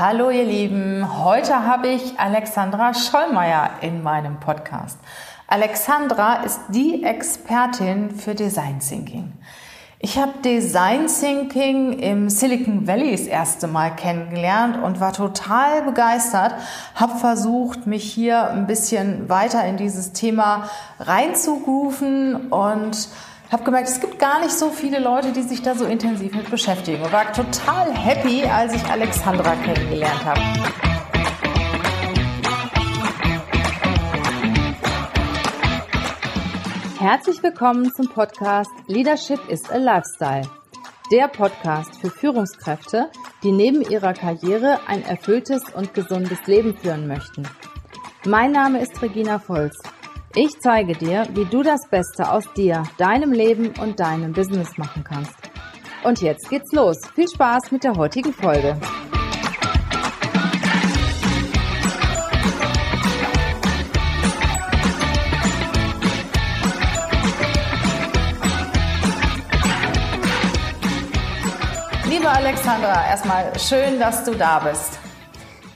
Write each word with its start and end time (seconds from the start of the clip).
Hallo 0.00 0.30
ihr 0.30 0.44
Lieben, 0.44 1.24
heute 1.24 1.66
habe 1.66 1.88
ich 1.88 2.20
Alexandra 2.20 2.94
Schollmeier 2.94 3.70
in 3.80 4.00
meinem 4.04 4.38
Podcast. 4.38 4.96
Alexandra 5.48 6.44
ist 6.44 6.60
die 6.68 7.02
Expertin 7.02 8.12
für 8.12 8.36
Design 8.36 8.78
Thinking. 8.78 9.32
Ich 9.98 10.16
habe 10.16 10.34
Design 10.44 11.08
Thinking 11.08 11.98
im 11.98 12.30
Silicon 12.30 12.86
Valley 12.86 13.10
das 13.10 13.22
erste 13.22 13.66
Mal 13.66 13.90
kennengelernt 13.90 14.80
und 14.80 15.00
war 15.00 15.12
total 15.12 15.82
begeistert. 15.82 16.54
Habe 16.94 17.18
versucht, 17.18 17.88
mich 17.88 18.04
hier 18.04 18.50
ein 18.50 18.68
bisschen 18.68 19.28
weiter 19.28 19.64
in 19.64 19.78
dieses 19.78 20.12
Thema 20.12 20.70
reinzurufen 21.00 22.52
und 22.52 23.08
habe 23.50 23.64
gemerkt, 23.64 23.88
es 23.88 24.00
gibt 24.00 24.18
gar 24.18 24.40
nicht 24.40 24.52
so 24.52 24.70
viele 24.70 24.98
Leute, 24.98 25.32
die 25.32 25.42
sich 25.42 25.62
da 25.62 25.74
so 25.74 25.86
intensiv 25.86 26.34
mit 26.34 26.50
beschäftigen. 26.50 27.02
Und 27.02 27.12
war 27.12 27.32
total 27.32 27.92
happy, 27.94 28.44
als 28.44 28.74
ich 28.74 28.84
Alexandra 28.84 29.54
kennengelernt 29.56 30.24
habe. 30.24 30.40
Herzlich 36.98 37.42
willkommen 37.42 37.90
zum 37.94 38.08
Podcast 38.08 38.70
Leadership 38.86 39.40
is 39.48 39.70
a 39.70 39.78
Lifestyle. 39.78 40.42
Der 41.10 41.28
Podcast 41.28 41.96
für 42.00 42.10
Führungskräfte, 42.10 43.08
die 43.42 43.52
neben 43.52 43.80
ihrer 43.80 44.12
Karriere 44.12 44.80
ein 44.88 45.02
erfülltes 45.04 45.62
und 45.74 45.94
gesundes 45.94 46.46
Leben 46.46 46.76
führen 46.76 47.06
möchten. 47.06 47.48
Mein 48.26 48.52
Name 48.52 48.82
ist 48.82 49.00
Regina 49.00 49.38
Volz. 49.38 49.78
Ich 50.40 50.60
zeige 50.60 50.92
dir, 50.92 51.26
wie 51.34 51.46
du 51.46 51.64
das 51.64 51.88
Beste 51.90 52.30
aus 52.30 52.44
dir, 52.56 52.84
deinem 52.96 53.32
Leben 53.32 53.72
und 53.80 53.98
deinem 53.98 54.32
Business 54.32 54.78
machen 54.78 55.02
kannst. 55.02 55.34
Und 56.04 56.20
jetzt 56.20 56.48
geht's 56.48 56.70
los. 56.70 56.96
Viel 57.16 57.26
Spaß 57.28 57.72
mit 57.72 57.82
der 57.82 57.96
heutigen 57.96 58.32
Folge. 58.32 58.78
Liebe 72.08 72.28
Alexandra, 72.28 73.08
erstmal 73.08 73.58
schön, 73.58 73.98
dass 73.98 74.22
du 74.22 74.36
da 74.36 74.60
bist. 74.60 75.00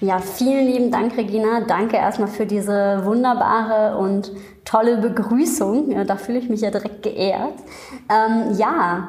Ja, 0.02 0.18
vielen 0.18 0.66
lieben 0.66 0.90
Dank, 0.90 1.16
Regina. 1.16 1.60
Danke 1.60 1.96
erstmal 1.96 2.26
für 2.26 2.44
diese 2.44 3.02
wunderbare 3.04 3.96
und 3.96 4.32
tolle 4.72 4.96
Begrüßung. 4.96 5.90
Ja, 5.90 6.04
da 6.04 6.16
fühle 6.16 6.38
ich 6.38 6.48
mich 6.48 6.62
ja 6.62 6.70
direkt 6.70 7.02
geehrt. 7.02 7.54
Ähm, 8.08 8.56
ja, 8.56 9.08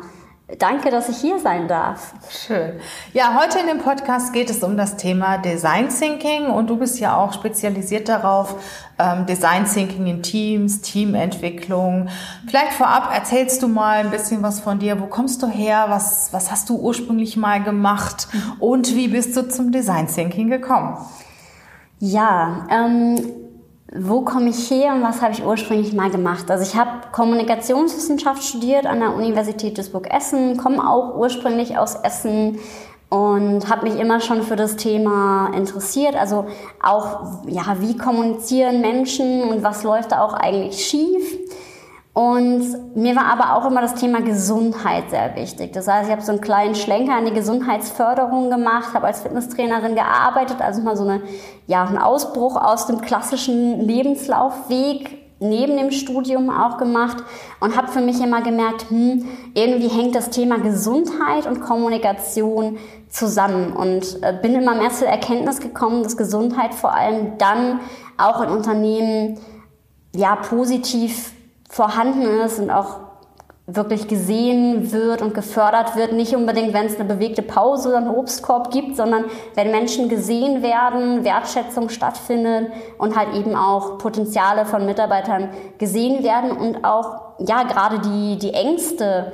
Danke, 0.60 0.92
dass 0.92 1.08
ich 1.08 1.18
hier 1.18 1.40
sein 1.40 1.70
darf. 1.70 2.14
Schön. 2.30 2.74
Ja, 3.14 3.40
heute 3.42 3.60
in 3.60 3.68
dem 3.68 3.80
Podcast 3.80 4.34
geht 4.34 4.50
es 4.50 4.62
um 4.62 4.76
das 4.76 4.98
Thema 4.98 5.38
Design 5.38 5.88
Thinking 5.88 6.48
und 6.48 6.70
du 6.70 6.78
bist 6.78 7.00
ja 7.00 7.16
auch 7.18 7.32
spezialisiert 7.32 8.10
darauf, 8.10 8.62
ähm, 9.00 9.26
Design 9.26 9.66
Thinking 9.66 10.06
in 10.06 10.22
Teams, 10.22 10.82
Teamentwicklung. 10.82 12.10
Vielleicht 12.46 12.74
vorab 12.74 13.16
erzählst 13.16 13.64
du 13.64 13.68
mal 13.70 14.00
ein 14.00 14.12
bisschen 14.12 14.44
was 14.44 14.60
von 14.60 14.80
dir. 14.80 15.00
Wo 15.00 15.06
kommst 15.06 15.42
du 15.42 15.48
her? 15.48 15.86
Was, 15.88 16.34
was 16.34 16.52
hast 16.52 16.70
du 16.70 16.76
ursprünglich 16.76 17.38
mal 17.38 17.64
gemacht? 17.64 18.28
Und 18.60 18.96
wie 18.96 19.08
bist 19.08 19.36
du 19.38 19.48
zum 19.48 19.72
Design 19.72 20.08
Thinking 20.08 20.50
gekommen? 20.50 20.98
Ja, 22.00 22.68
ähm, 22.70 23.43
wo 23.96 24.22
komme 24.22 24.50
ich 24.50 24.72
her 24.72 24.94
und 24.96 25.04
was 25.04 25.22
habe 25.22 25.34
ich 25.34 25.46
ursprünglich 25.46 25.94
mal 25.94 26.10
gemacht? 26.10 26.50
Also 26.50 26.64
ich 26.64 26.76
habe 26.76 26.90
Kommunikationswissenschaft 27.12 28.44
studiert 28.44 28.86
an 28.86 29.00
der 29.00 29.14
Universität 29.14 29.78
Duisburg-Essen, 29.78 30.58
komme 30.58 30.90
auch 30.90 31.16
ursprünglich 31.16 31.78
aus 31.78 31.96
Essen 31.96 32.58
und 33.10 33.70
habe 33.70 33.88
mich 33.88 34.00
immer 34.00 34.20
schon 34.20 34.42
für 34.42 34.56
das 34.56 34.76
Thema 34.76 35.52
interessiert. 35.56 36.16
Also 36.16 36.48
auch, 36.82 37.44
ja, 37.48 37.76
wie 37.80 37.96
kommunizieren 37.96 38.82
Menschen 38.82 39.44
und 39.44 39.64
was 39.64 39.84
läuft 39.84 40.12
da 40.12 40.22
auch 40.22 40.34
eigentlich 40.34 40.84
schief? 40.84 41.38
Und 42.14 42.96
mir 42.96 43.16
war 43.16 43.26
aber 43.26 43.56
auch 43.56 43.68
immer 43.68 43.82
das 43.82 43.96
Thema 43.96 44.22
Gesundheit 44.22 45.10
sehr 45.10 45.36
wichtig. 45.36 45.74
Das 45.74 45.88
heißt, 45.88 46.08
ich 46.08 46.12
habe 46.12 46.22
so 46.22 46.32
einen 46.32 46.42
kleinen 46.42 46.76
Schlenker 46.76 47.16
an 47.16 47.26
die 47.26 47.34
Gesundheitsförderung 47.34 48.52
gemacht, 48.52 48.94
habe 48.94 49.08
als 49.08 49.22
Fitnesstrainerin 49.22 49.96
gearbeitet, 49.96 50.58
also 50.62 50.84
mal 50.84 50.96
so 50.96 51.04
eine, 51.04 51.22
ja, 51.66 51.84
einen 51.84 51.98
Ausbruch 51.98 52.56
aus 52.56 52.86
dem 52.86 53.02
klassischen 53.02 53.82
Lebenslaufweg 53.82 55.24
neben 55.40 55.76
dem 55.76 55.92
Studium 55.92 56.50
auch 56.50 56.78
gemacht 56.78 57.18
und 57.60 57.76
habe 57.76 57.90
für 57.90 58.00
mich 58.00 58.22
immer 58.22 58.42
gemerkt, 58.42 58.90
hm, 58.90 59.26
irgendwie 59.56 59.90
hängt 59.90 60.16
das 60.16 60.30
Thema 60.30 60.60
Gesundheit 60.60 61.48
und 61.48 61.62
Kommunikation 61.62 62.78
zusammen 63.10 63.74
und 63.74 64.20
äh, 64.22 64.38
bin 64.42 64.56
immer 64.56 64.76
mehr 64.76 64.92
zur 64.92 65.08
Erkenntnis 65.08 65.60
gekommen, 65.60 66.04
dass 66.04 66.16
Gesundheit 66.16 66.74
vor 66.76 66.94
allem 66.94 67.38
dann 67.40 67.80
auch 68.18 68.42
in 68.42 68.50
Unternehmen 68.50 69.40
ja 70.16 70.36
positiv 70.36 71.33
vorhanden 71.74 72.22
ist 72.22 72.60
und 72.60 72.70
auch 72.70 73.00
wirklich 73.66 74.08
gesehen 74.08 74.92
wird 74.92 75.24
und 75.24 75.34
gefördert 75.34 75.96
wird. 75.96 76.14
Nicht 76.14 76.36
unbedingt, 76.36 76.72
wenn 76.72 76.86
es 76.86 77.00
eine 77.00 77.06
bewegte 77.06 77.42
Pause 77.42 77.90
oder 77.90 77.98
einen 77.98 78.10
Obstkorb 78.10 78.70
gibt, 78.72 78.96
sondern 78.96 79.26
wenn 79.56 79.72
Menschen 79.72 80.08
gesehen 80.08 80.62
werden, 80.62 81.24
Wertschätzung 81.24 81.90
stattfindet 81.90 82.72
und 83.00 83.18
halt 83.18 83.34
eben 83.34 83.56
auch 83.56 83.98
Potenziale 83.98 84.68
von 84.68 84.86
Mitarbeitern 84.86 85.50
gesehen 85.80 86.24
werden 86.24 86.52
und 86.52 86.86
auch, 86.86 87.40
ja, 87.40 87.64
gerade 87.64 88.00
die, 88.00 88.38
die 88.38 88.54
engste 88.54 89.34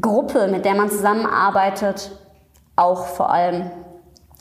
Gruppe, 0.00 0.48
mit 0.48 0.64
der 0.64 0.74
man 0.74 0.90
zusammenarbeitet, 0.90 2.10
auch 2.74 3.06
vor 3.06 3.30
allem 3.30 3.70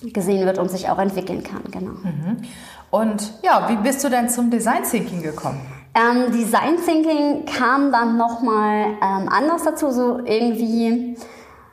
gesehen 0.01 0.47
wird 0.47 0.57
und 0.57 0.71
sich 0.71 0.89
auch 0.89 0.97
entwickeln 0.97 1.43
kann, 1.43 1.61
genau. 1.69 1.91
Mhm. 1.91 2.37
Und 2.89 3.33
ja, 3.43 3.69
wie 3.69 3.75
bist 3.75 4.03
du 4.03 4.09
denn 4.09 4.29
zum 4.29 4.49
Design 4.49 4.83
Thinking 4.83 5.21
gekommen? 5.21 5.78
Ähm, 5.95 6.31
Design 6.31 6.77
Thinking 6.85 7.45
kam 7.45 7.91
dann 7.91 8.17
nochmal 8.17 8.97
ähm, 9.01 9.29
anders 9.29 9.63
dazu. 9.63 9.91
So 9.91 10.19
irgendwie 10.23 11.15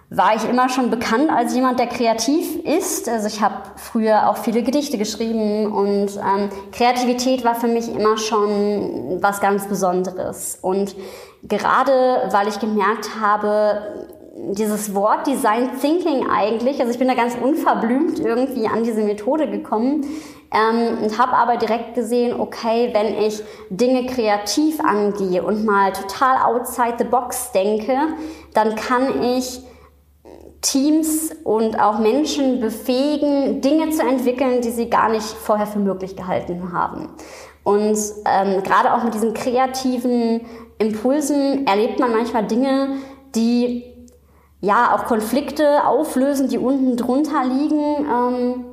war 0.08 0.36
ich 0.36 0.48
immer 0.48 0.68
schon 0.68 0.90
bekannt 0.90 1.30
als 1.30 1.54
jemand, 1.54 1.78
der 1.78 1.88
kreativ 1.88 2.56
ist. 2.64 3.08
Also 3.08 3.26
ich 3.26 3.42
habe 3.42 3.56
früher 3.76 4.28
auch 4.28 4.36
viele 4.36 4.62
Gedichte 4.62 4.98
geschrieben 4.98 5.72
und 5.72 6.16
ähm, 6.16 6.48
Kreativität 6.72 7.44
war 7.44 7.54
für 7.56 7.66
mich 7.66 7.92
immer 7.92 8.16
schon 8.16 9.18
was 9.20 9.40
ganz 9.40 9.66
Besonderes. 9.66 10.58
Und 10.62 10.94
gerade 11.42 12.28
weil 12.30 12.48
ich 12.48 12.60
gemerkt 12.60 13.10
habe, 13.20 14.08
dieses 14.52 14.94
Wort 14.94 15.26
Design 15.26 15.70
Thinking 15.80 16.26
eigentlich, 16.28 16.80
also 16.80 16.92
ich 16.92 16.98
bin 16.98 17.08
da 17.08 17.14
ganz 17.14 17.36
unverblümt 17.40 18.18
irgendwie 18.18 18.68
an 18.68 18.84
diese 18.84 19.02
Methode 19.02 19.50
gekommen, 19.50 20.04
ähm, 20.52 20.98
und 21.02 21.18
habe 21.18 21.32
aber 21.32 21.56
direkt 21.56 21.94
gesehen, 21.94 22.38
okay, 22.38 22.90
wenn 22.92 23.18
ich 23.18 23.42
Dinge 23.70 24.06
kreativ 24.06 24.80
angehe 24.80 25.42
und 25.42 25.64
mal 25.64 25.92
total 25.92 26.38
outside 26.42 26.94
the 26.98 27.04
box 27.04 27.50
denke, 27.52 27.96
dann 28.54 28.76
kann 28.76 29.22
ich 29.22 29.60
Teams 30.62 31.30
und 31.44 31.80
auch 31.80 31.98
Menschen 31.98 32.60
befähigen, 32.60 33.60
Dinge 33.60 33.90
zu 33.90 34.02
entwickeln, 34.02 34.60
die 34.60 34.70
sie 34.70 34.88
gar 34.88 35.08
nicht 35.08 35.24
vorher 35.26 35.66
für 35.66 35.78
möglich 35.78 36.16
gehalten 36.16 36.72
haben. 36.72 37.10
Und 37.62 37.98
ähm, 38.24 38.62
gerade 38.62 38.94
auch 38.94 39.02
mit 39.02 39.14
diesen 39.14 39.34
kreativen 39.34 40.42
Impulsen 40.78 41.66
erlebt 41.66 41.98
man 41.98 42.12
manchmal 42.12 42.46
Dinge, 42.46 42.98
die 43.34 43.95
ja 44.60 44.94
auch 44.94 45.04
Konflikte 45.06 45.86
auflösen, 45.86 46.48
die 46.48 46.58
unten 46.58 46.96
drunter 46.96 47.44
liegen. 47.44 48.06
Ähm, 48.06 48.64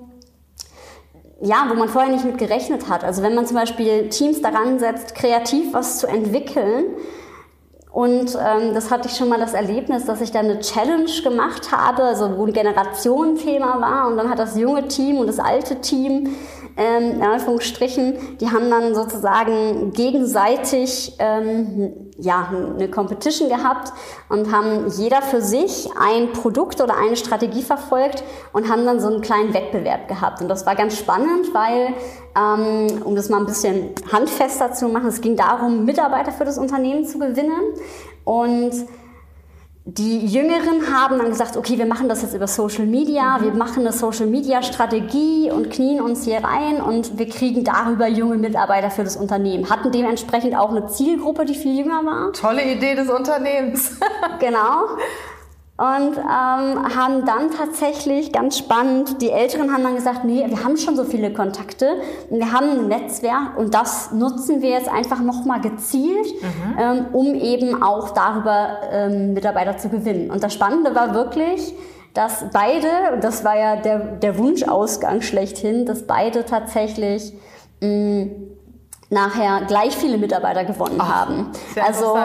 ja, 1.41 1.65
wo 1.69 1.73
man 1.73 1.89
vorher 1.89 2.09
nicht 2.09 2.23
mit 2.23 2.37
gerechnet 2.37 2.87
hat. 2.89 3.03
Also 3.03 3.21
wenn 3.21 3.35
man 3.35 3.45
zum 3.45 3.57
Beispiel 3.57 4.07
Teams 4.07 4.41
daran 4.41 4.79
setzt, 4.79 5.13
kreativ 5.13 5.73
was 5.73 5.99
zu 5.99 6.07
entwickeln, 6.07 6.85
und 7.93 8.35
ähm, 8.35 8.73
das 8.73 8.89
hatte 8.89 9.07
ich 9.07 9.15
schon 9.15 9.29
mal 9.29 9.39
das 9.39 9.53
Erlebnis, 9.53 10.05
dass 10.05 10.19
ich 10.19 10.31
da 10.31 10.39
eine 10.39 10.59
Challenge 10.61 11.11
gemacht 11.23 11.71
habe, 11.71 12.01
also 12.01 12.37
wo 12.37 12.47
ein 12.47 12.51
Generationenthema 12.51 13.79
war 13.79 14.07
und 14.07 14.17
dann 14.17 14.31
hat 14.31 14.39
das 14.39 14.57
junge 14.57 14.87
Team 14.87 15.17
und 15.17 15.27
das 15.27 15.37
alte 15.37 15.79
Team 15.79 16.35
ähm, 16.75 17.11
in 17.11 17.21
Anführungsstrichen, 17.21 18.37
die 18.39 18.49
haben 18.49 18.69
dann 18.69 18.95
sozusagen 18.95 19.91
gegenseitig 19.93 21.15
ähm, 21.19 22.11
ja, 22.17 22.51
eine 22.75 22.89
Competition 22.89 23.49
gehabt 23.49 23.91
und 24.29 24.51
haben 24.51 24.87
jeder 24.97 25.21
für 25.21 25.41
sich 25.41 25.89
ein 25.99 26.33
Produkt 26.33 26.81
oder 26.81 26.95
eine 26.97 27.15
Strategie 27.15 27.61
verfolgt 27.61 28.23
und 28.53 28.69
haben 28.69 28.85
dann 28.85 28.99
so 28.99 29.07
einen 29.07 29.21
kleinen 29.21 29.53
Wettbewerb 29.53 30.07
gehabt. 30.07 30.41
Und 30.41 30.47
das 30.47 30.65
war 30.65 30.75
ganz 30.75 30.97
spannend, 30.97 31.53
weil, 31.53 31.93
ähm, 32.35 33.03
um 33.03 33.15
das 33.15 33.29
mal 33.29 33.39
ein 33.39 33.45
bisschen 33.45 33.91
handfester 34.11 34.73
zu 34.73 34.87
machen, 34.87 35.07
es 35.07 35.21
ging 35.21 35.35
darum, 35.35 35.85
Mitarbeiter 35.85 36.31
für 36.31 36.45
das 36.45 36.57
Unternehmen 36.57 37.05
zu 37.05 37.19
gewinnen. 37.19 37.73
Und 38.23 38.73
die 39.85 40.25
Jüngeren 40.25 40.93
haben 40.93 41.17
dann 41.17 41.27
gesagt, 41.27 41.57
okay, 41.57 41.77
wir 41.77 41.85
machen 41.85 42.07
das 42.07 42.21
jetzt 42.21 42.33
über 42.33 42.47
Social 42.47 42.85
Media, 42.85 43.37
mhm. 43.37 43.43
wir 43.43 43.53
machen 43.53 43.81
eine 43.81 43.91
Social 43.91 44.27
Media 44.27 44.63
Strategie 44.63 45.51
und 45.51 45.69
knien 45.71 45.99
uns 45.99 46.23
hier 46.23 46.41
rein 46.41 46.81
und 46.81 47.17
wir 47.17 47.27
kriegen 47.27 47.65
darüber 47.65 48.07
junge 48.07 48.37
Mitarbeiter 48.37 48.89
für 48.89 49.03
das 49.03 49.17
Unternehmen. 49.17 49.69
Hatten 49.69 49.91
dementsprechend 49.91 50.55
auch 50.55 50.69
eine 50.69 50.87
Zielgruppe, 50.87 51.43
die 51.43 51.55
viel 51.55 51.77
jünger 51.77 52.05
war. 52.05 52.31
Tolle 52.31 52.63
Idee 52.63 52.95
des 52.95 53.09
Unternehmens. 53.09 53.97
genau. 54.39 54.85
und 55.75 56.17
ähm, 56.17 56.95
haben 56.95 57.25
dann 57.25 57.49
tatsächlich 57.49 58.31
ganz 58.31 58.59
spannend, 58.59 59.21
die 59.23 59.31
Älteren 59.31 59.73
haben 59.73 59.81
dann 59.81 59.95
gesagt, 59.95 60.23
nee, 60.23 60.45
wir 60.47 60.63
haben 60.63 60.77
schon 60.77 60.95
so 60.95 61.03
viele 61.03 61.33
Kontakte 61.33 61.95
wir 62.29 62.51
haben 62.51 62.69
ein 62.69 62.87
Netzwerk 62.87 63.57
und 63.57 63.73
das 63.73 64.11
nutzen 64.11 64.61
wir 64.61 64.69
jetzt 64.69 64.89
einfach 64.89 65.19
nochmal 65.19 65.61
gezielt, 65.61 66.27
mhm. 66.41 66.77
ähm, 66.79 67.05
um 67.13 67.35
eben 67.35 67.81
auch 67.81 68.11
darüber 68.11 68.77
ähm, 68.91 69.33
Mitarbeiter 69.33 69.77
zu 69.77 69.89
gewinnen. 69.89 70.29
Und 70.29 70.43
das 70.43 70.53
Spannende 70.53 70.93
war 70.95 71.13
wirklich, 71.13 71.73
dass 72.13 72.45
beide, 72.53 72.87
und 73.13 73.23
das 73.23 73.43
war 73.43 73.57
ja 73.57 73.75
der, 73.77 73.99
der 73.99 74.37
Wunschausgang 74.37 75.21
schlechthin, 75.21 75.85
dass 75.85 76.05
beide 76.05 76.45
tatsächlich 76.45 77.33
mh, 77.81 78.27
nachher 79.09 79.65
gleich 79.67 79.95
viele 79.95 80.17
Mitarbeiter 80.17 80.65
gewonnen 80.65 80.97
Ach, 80.99 81.13
haben. 81.13 81.51
Also 81.85 82.17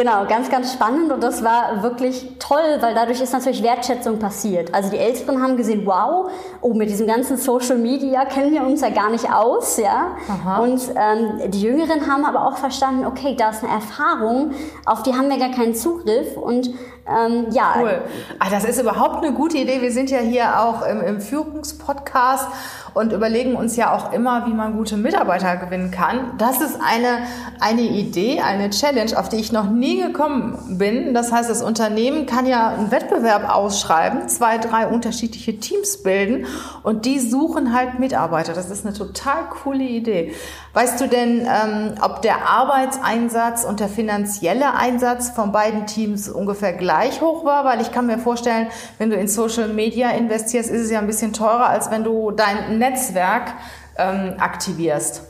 genau, 0.00 0.24
ganz, 0.26 0.48
ganz 0.48 0.72
spannend 0.72 1.12
und 1.12 1.22
das 1.22 1.44
war 1.44 1.82
wirklich 1.82 2.26
toll, 2.38 2.78
weil 2.80 2.94
dadurch 2.94 3.20
ist 3.20 3.34
natürlich 3.34 3.62
Wertschätzung 3.62 4.18
passiert. 4.18 4.72
Also 4.72 4.90
die 4.90 4.96
Älteren 4.96 5.42
haben 5.42 5.58
gesehen, 5.58 5.82
wow, 5.84 6.30
oh, 6.62 6.72
mit 6.72 6.88
diesem 6.88 7.06
ganzen 7.06 7.36
Social 7.36 7.76
Media 7.76 8.24
kennen 8.24 8.52
wir 8.52 8.62
uns 8.62 8.80
ja 8.80 8.88
gar 8.88 9.10
nicht 9.10 9.30
aus, 9.30 9.76
ja. 9.76 10.12
Aha. 10.26 10.62
Und 10.62 10.80
ähm, 10.96 11.50
die 11.50 11.60
Jüngeren 11.60 12.10
haben 12.10 12.24
aber 12.24 12.46
auch 12.46 12.56
verstanden, 12.56 13.04
okay, 13.04 13.34
da 13.36 13.50
ist 13.50 13.62
eine 13.62 13.74
Erfahrung, 13.74 14.52
auf 14.86 15.02
die 15.02 15.12
haben 15.12 15.28
wir 15.28 15.38
gar 15.38 15.50
keinen 15.50 15.74
Zugriff 15.74 16.34
und 16.34 16.70
ähm, 17.06 17.46
ja. 17.50 17.74
Cool. 17.78 18.02
Ach, 18.38 18.50
das 18.50 18.64
ist 18.64 18.80
überhaupt 18.80 19.24
eine 19.24 19.34
gute 19.34 19.58
Idee. 19.58 19.82
Wir 19.82 19.90
sind 19.90 20.10
ja 20.10 20.18
hier 20.18 20.60
auch 20.60 20.86
im, 20.86 21.00
im 21.00 21.20
Führungspodcast 21.20 22.46
und 22.94 23.12
überlegen 23.12 23.56
uns 23.56 23.76
ja 23.76 23.94
auch 23.94 24.12
immer, 24.12 24.46
wie 24.46 24.52
man 24.52 24.76
gute 24.76 24.96
Mitarbeiter 24.96 25.56
gewinnen 25.56 25.90
kann. 25.90 26.32
Das 26.38 26.60
ist 26.60 26.78
eine, 26.80 27.26
eine 27.60 27.82
Idee, 27.82 28.40
eine 28.40 28.70
Challenge, 28.70 29.18
auf 29.18 29.28
die 29.28 29.36
ich 29.36 29.52
noch 29.52 29.68
nie 29.68 29.89
gekommen 29.96 30.78
bin. 30.78 31.14
Das 31.14 31.32
heißt, 31.32 31.48
das 31.48 31.62
Unternehmen 31.62 32.26
kann 32.26 32.46
ja 32.46 32.68
einen 32.68 32.90
Wettbewerb 32.90 33.48
ausschreiben, 33.48 34.28
zwei, 34.28 34.58
drei 34.58 34.86
unterschiedliche 34.86 35.58
Teams 35.58 36.02
bilden 36.02 36.46
und 36.82 37.04
die 37.04 37.18
suchen 37.18 37.74
halt 37.74 37.98
Mitarbeiter. 37.98 38.52
Das 38.52 38.70
ist 38.70 38.84
eine 38.84 38.94
total 38.94 39.44
coole 39.62 39.84
Idee. 39.84 40.34
Weißt 40.72 41.00
du 41.00 41.08
denn, 41.08 41.40
ähm, 41.40 41.94
ob 42.00 42.22
der 42.22 42.48
Arbeitseinsatz 42.48 43.64
und 43.64 43.80
der 43.80 43.88
finanzielle 43.88 44.74
Einsatz 44.74 45.30
von 45.30 45.52
beiden 45.52 45.86
Teams 45.86 46.28
ungefähr 46.28 46.72
gleich 46.72 47.20
hoch 47.20 47.44
war? 47.44 47.64
Weil 47.64 47.80
ich 47.80 47.90
kann 47.92 48.06
mir 48.06 48.18
vorstellen, 48.18 48.68
wenn 48.98 49.10
du 49.10 49.16
in 49.16 49.28
Social 49.28 49.68
Media 49.68 50.10
investierst, 50.10 50.70
ist 50.70 50.82
es 50.82 50.90
ja 50.90 50.98
ein 50.98 51.06
bisschen 51.06 51.32
teurer, 51.32 51.68
als 51.68 51.90
wenn 51.90 52.04
du 52.04 52.30
dein 52.30 52.78
Netzwerk 52.78 53.54
ähm, 53.96 54.34
aktivierst. 54.38 55.29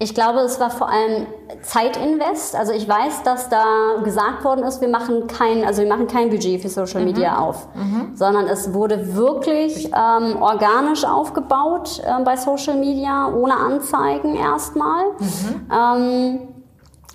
Ich 0.00 0.14
glaube, 0.14 0.38
es 0.40 0.60
war 0.60 0.70
vor 0.70 0.88
allem 0.88 1.26
Zeitinvest. 1.62 2.54
Also 2.54 2.72
ich 2.72 2.88
weiß, 2.88 3.24
dass 3.24 3.48
da 3.48 3.96
gesagt 4.04 4.44
worden 4.44 4.62
ist, 4.62 4.80
wir 4.80 4.88
machen 4.88 5.26
kein, 5.26 5.64
also 5.64 5.82
wir 5.82 5.88
machen 5.88 6.06
kein 6.06 6.30
Budget 6.30 6.62
für 6.62 6.68
Social 6.68 7.04
Media 7.04 7.32
mhm. 7.32 7.38
auf, 7.38 7.68
mhm. 7.74 8.12
sondern 8.14 8.46
es 8.46 8.72
wurde 8.72 9.16
wirklich 9.16 9.86
ähm, 9.86 10.40
organisch 10.40 11.04
aufgebaut 11.04 12.00
äh, 12.04 12.22
bei 12.22 12.36
Social 12.36 12.76
Media, 12.76 13.32
ohne 13.34 13.54
Anzeigen 13.54 14.36
erstmal. 14.36 15.04
Mhm. 15.18 15.70
Ähm, 15.72 16.38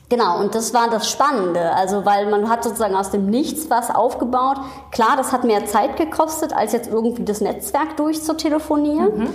Genau, 0.10 0.40
und 0.42 0.54
das 0.54 0.76
war 0.76 0.92
das 0.92 1.10
Spannende. 1.10 1.74
Also, 1.74 2.06
weil 2.06 2.30
man 2.30 2.48
hat 2.48 2.64
sozusagen 2.64 2.94
aus 2.94 3.10
dem 3.10 3.26
Nichts 3.32 3.72
was 3.72 3.90
aufgebaut. 3.90 4.58
Klar, 4.92 5.16
das 5.18 5.32
hat 5.32 5.44
mehr 5.44 5.66
Zeit 5.66 5.98
gekostet, 5.98 6.56
als 6.56 6.72
jetzt 6.72 6.88
irgendwie 6.88 7.26
das 7.26 7.42
Netzwerk 7.42 7.98
durchzutelefonieren. 7.98 9.18
Mhm. 9.18 9.30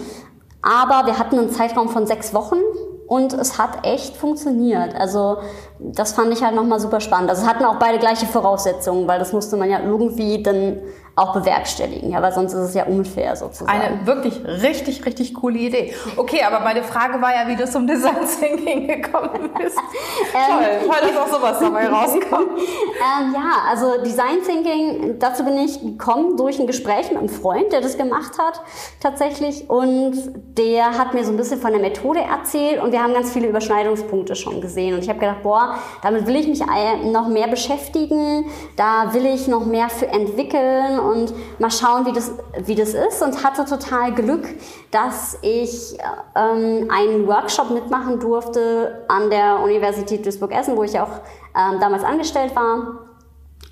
Aber 0.63 1.07
wir 1.07 1.19
hatten 1.19 1.37
einen 1.37 1.51
Zeitraum 1.51 1.89
von 1.89 2.07
sechs 2.07 2.33
Wochen 2.33 2.59
und 3.09 3.33
es 3.33 3.59
hat 3.59 3.87
echt 3.87 4.17
funktioniert. 4.17 4.95
Also 4.95 5.39
das 5.79 6.13
fand 6.13 6.33
ich 6.33 6.43
halt 6.43 6.55
nochmal 6.55 6.79
super 6.79 7.01
spannend. 7.01 7.31
Also 7.31 7.43
es 7.43 7.49
hatten 7.49 7.65
auch 7.65 7.77
beide 7.77 7.99
gleiche 7.99 8.27
Voraussetzungen, 8.27 9.09
weil 9.09 9.19
das 9.19 9.33
musste 9.33 9.57
man 9.57 9.71
ja 9.71 9.81
irgendwie 9.81 10.43
dann 10.43 10.79
auch 11.19 11.33
bewerkstelligen, 11.33 12.11
ja, 12.11 12.23
weil 12.23 12.33
sonst 12.33 12.53
ist 12.53 12.61
es 12.61 12.75
ja 12.75 12.85
unfair 12.85 13.35
sozusagen. 13.37 13.71
Eine 13.71 14.07
wirklich 14.07 14.41
richtig, 14.45 15.05
richtig 15.05 15.35
coole 15.35 15.59
Idee. 15.59 15.95
Okay, 16.17 16.43
aber 16.45 16.61
meine 16.61 16.83
Frage 16.83 17.21
war 17.21 17.35
ja, 17.35 17.49
wie 17.49 17.57
du 17.57 17.69
zum 17.69 17.87
Design 17.87 18.17
Thinking 18.41 18.87
gekommen 18.87 19.51
bist. 19.59 19.77
ähm, 20.35 20.59
toll, 20.59 20.89
toll, 20.89 21.09
dass 21.09 21.17
auch 21.17 21.39
sowas 21.39 21.59
dabei 21.59 21.87
rauskommt. 21.89 22.59
ähm, 22.59 23.35
ja, 23.35 23.51
also 23.69 24.03
Design 24.03 24.43
Thinking, 24.47 25.19
dazu 25.19 25.45
bin 25.45 25.59
ich 25.59 25.81
gekommen 25.81 26.37
durch 26.37 26.59
ein 26.61 26.67
Gespräch 26.67 27.11
mit 27.11 27.19
einem 27.19 27.29
Freund, 27.29 27.73
der 27.73 27.81
das 27.81 27.97
gemacht 27.97 28.39
hat 28.39 28.61
tatsächlich 29.01 29.69
und 29.69 30.17
der 30.57 30.99
hat 30.99 31.15
mir 31.15 31.25
so 31.25 31.33
ein 31.33 31.37
bisschen 31.37 31.61
von 31.61 31.73
der 31.73 31.81
Methode 31.81 32.21
erzählt 32.21 32.81
und 32.83 32.93
wir 32.93 33.03
haben 33.03 33.13
ganz 33.13 33.33
viele 33.33 33.49
Überschneidungspunkte 33.49 34.37
schon 34.37 34.61
gesehen 34.61 34.95
und 34.95 35.03
ich 35.03 35.09
habe 35.09 35.19
gedacht, 35.19 35.43
boah, 35.43 35.75
damit 36.03 36.27
will 36.27 36.37
ich 36.37 36.47
mich 36.47 36.63
noch 37.05 37.29
mehr 37.29 37.49
beschäftigen, 37.49 38.47
da 38.77 39.13
will 39.15 39.27
ich 39.27 39.49
noch 39.49 39.67
mehr 39.67 39.89
für 39.89 40.07
entwickeln 40.07 40.99
und 41.09 41.33
mal 41.59 41.71
schauen, 41.71 42.07
wie 42.07 42.13
das, 42.13 42.33
wie 42.65 42.75
das 42.75 42.91
ist. 42.95 43.23
Und 43.23 43.43
hatte 43.43 43.65
total 43.65 44.13
Glück, 44.13 44.47
dass 44.91 45.39
ich 45.43 45.99
ähm, 46.35 46.89
einen 46.91 47.27
Workshop 47.27 47.71
mitmachen 47.71 48.21
durfte 48.21 49.05
an 49.09 49.31
der 49.31 49.61
Universität 49.61 50.25
Duisburg-Essen, 50.25 50.77
wo 50.77 50.83
ich 50.83 50.99
auch 51.01 51.21
ähm, 51.57 51.81
damals 51.81 52.05
angestellt 52.05 52.55
war 52.55 53.08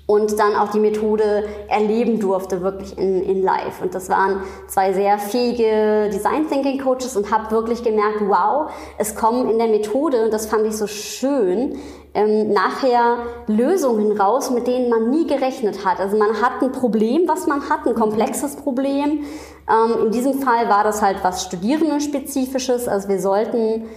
und 0.07 0.39
dann 0.39 0.55
auch 0.55 0.69
die 0.69 0.79
Methode 0.79 1.43
erleben 1.67 2.19
durfte, 2.19 2.61
wirklich 2.61 2.97
in, 2.97 3.21
in 3.21 3.43
live. 3.43 3.81
Und 3.81 3.93
das 3.93 4.09
waren 4.09 4.41
zwei 4.67 4.93
sehr 4.93 5.19
fähige 5.19 6.09
Design 6.11 6.47
Thinking 6.47 6.79
Coaches 6.81 7.17
und 7.17 7.29
habe 7.29 7.51
wirklich 7.51 7.83
gemerkt, 7.83 8.21
wow, 8.21 8.71
es 8.97 9.15
kommen 9.15 9.49
in 9.49 9.57
der 9.57 9.67
Methode, 9.67 10.23
und 10.23 10.33
das 10.33 10.45
fand 10.45 10.65
ich 10.65 10.77
so 10.77 10.87
schön, 10.87 11.77
ähm, 12.13 12.53
nachher 12.53 13.17
Lösungen 13.47 14.17
raus, 14.17 14.49
mit 14.49 14.65
denen 14.65 14.89
man 14.89 15.09
nie 15.09 15.27
gerechnet 15.27 15.85
hat. 15.85 15.99
Also 15.99 16.17
man 16.17 16.41
hat 16.41 16.63
ein 16.63 16.71
Problem, 16.71 17.23
was 17.27 17.45
man 17.45 17.69
hat, 17.69 17.85
ein 17.85 17.93
komplexes 17.93 18.55
Problem. 18.55 19.25
Ähm, 19.69 20.05
in 20.05 20.11
diesem 20.11 20.35
Fall 20.35 20.69
war 20.69 20.85
das 20.85 21.01
halt 21.01 21.17
was 21.21 21.43
Studierendenspezifisches. 21.43 22.87
Also 22.87 23.09
wir 23.09 23.19
sollten 23.19 23.87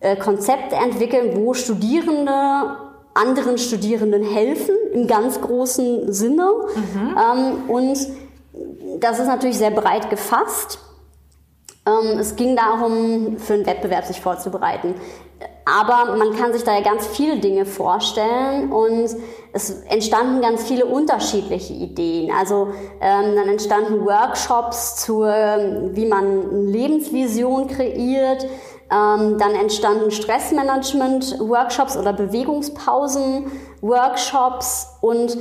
äh, 0.00 0.14
Konzepte 0.16 0.76
entwickeln, 0.76 1.38
wo 1.38 1.54
Studierende 1.54 2.76
anderen 3.14 3.58
Studierenden 3.58 4.24
helfen, 4.24 4.74
im 4.92 5.06
ganz 5.06 5.40
großen 5.40 6.12
Sinne. 6.12 6.50
Mhm. 6.74 7.16
Ähm, 7.16 7.70
und 7.70 7.98
das 9.00 9.18
ist 9.18 9.26
natürlich 9.26 9.58
sehr 9.58 9.70
breit 9.70 10.10
gefasst. 10.10 10.78
Ähm, 11.86 12.18
es 12.18 12.36
ging 12.36 12.56
darum, 12.56 13.36
für 13.38 13.54
einen 13.54 13.66
Wettbewerb 13.66 14.04
sich 14.04 14.20
vorzubereiten. 14.20 14.94
Aber 15.66 16.16
man 16.16 16.36
kann 16.36 16.52
sich 16.52 16.62
da 16.62 16.74
ja 16.74 16.82
ganz 16.82 17.06
viele 17.06 17.38
Dinge 17.38 17.64
vorstellen 17.64 18.70
und 18.70 19.08
es 19.52 19.70
entstanden 19.88 20.42
ganz 20.42 20.64
viele 20.64 20.84
unterschiedliche 20.84 21.72
Ideen. 21.72 22.30
Also 22.38 22.68
ähm, 23.00 23.34
dann 23.34 23.48
entstanden 23.48 24.04
Workshops 24.04 24.96
zur, 24.96 25.26
wie 25.92 26.06
man 26.06 26.50
eine 26.50 26.70
Lebensvision 26.70 27.68
kreiert. 27.68 28.46
Ähm, 28.90 29.38
dann 29.38 29.54
entstanden 29.54 30.10
Stressmanagement-Workshops 30.10 31.96
oder 31.96 32.12
Bewegungspausen-Workshops 32.12 34.88
und 35.00 35.38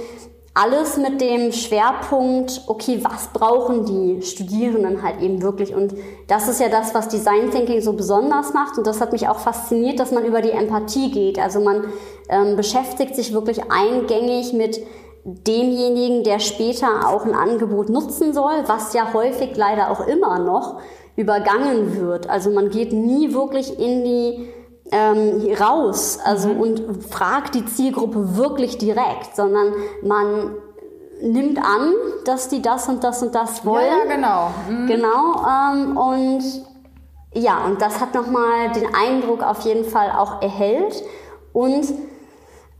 alles 0.56 0.98
mit 0.98 1.20
dem 1.20 1.52
Schwerpunkt, 1.52 2.62
okay, 2.68 3.00
was 3.02 3.30
brauchen 3.34 3.86
die 3.86 4.22
Studierenden 4.22 5.02
halt 5.02 5.20
eben 5.20 5.42
wirklich? 5.42 5.74
Und 5.74 5.96
das 6.28 6.48
ist 6.48 6.60
ja 6.60 6.70
das, 6.70 6.94
was 6.94 7.08
Design 7.08 7.50
Thinking 7.50 7.82
so 7.82 7.94
besonders 7.94 8.54
macht. 8.54 8.78
Und 8.78 8.86
das 8.86 9.02
hat 9.02 9.14
mich 9.14 9.28
auch 9.28 9.40
fasziniert, 9.40 10.00
dass 10.00 10.12
man 10.12 10.24
über 10.24 10.42
die 10.42 10.52
Empathie 10.52 11.10
geht. 11.10 11.40
Also 11.40 11.60
man 11.60 11.86
ähm, 12.30 12.56
beschäftigt 12.56 13.16
sich 13.16 13.34
wirklich 13.34 13.62
eingängig 13.72 14.54
mit 14.54 14.80
demjenigen, 15.26 16.24
der 16.24 16.40
später 16.40 17.08
auch 17.08 17.26
ein 17.26 17.34
Angebot 17.34 17.90
nutzen 17.90 18.34
soll, 18.34 18.64
was 18.68 18.94
ja 18.94 19.12
häufig 19.14 19.56
leider 19.56 19.90
auch 19.90 20.06
immer 20.06 20.38
noch 20.38 20.82
übergangen 21.16 22.00
wird. 22.00 22.30
Also 22.30 22.50
man 22.50 22.70
geht 22.70 22.94
nie 22.94 23.34
wirklich 23.34 23.80
in 23.80 24.04
die 24.04 24.50
ähm, 24.92 25.54
raus 25.60 26.20
also 26.24 26.50
mhm. 26.50 26.62
und 26.62 27.04
fragt 27.10 27.56
die 27.56 27.66
Zielgruppe 27.66 28.38
wirklich 28.38 28.78
direkt, 28.78 29.36
sondern 29.36 29.74
man 30.02 30.56
nimmt 31.22 31.58
an, 31.58 31.94
dass 32.26 32.50
die 32.50 32.62
das 32.62 32.90
und 32.90 33.04
das 33.04 33.24
und 33.24 33.34
das 33.34 33.66
wollen. 33.66 33.86
Ja, 33.86 34.10
ja 34.10 34.16
genau. 34.16 34.52
Mhm. 34.70 34.88
Genau. 34.88 35.46
Ähm, 35.48 35.98
und 35.98 36.44
ja, 37.34 37.66
und 37.66 37.82
das 37.82 38.00
hat 38.00 38.14
nochmal 38.14 38.72
den 38.74 38.94
Eindruck 38.94 39.42
auf 39.42 39.62
jeden 39.62 39.86
Fall 39.86 40.12
auch 40.12 40.42
erhellt 40.42 41.04
und 41.54 41.86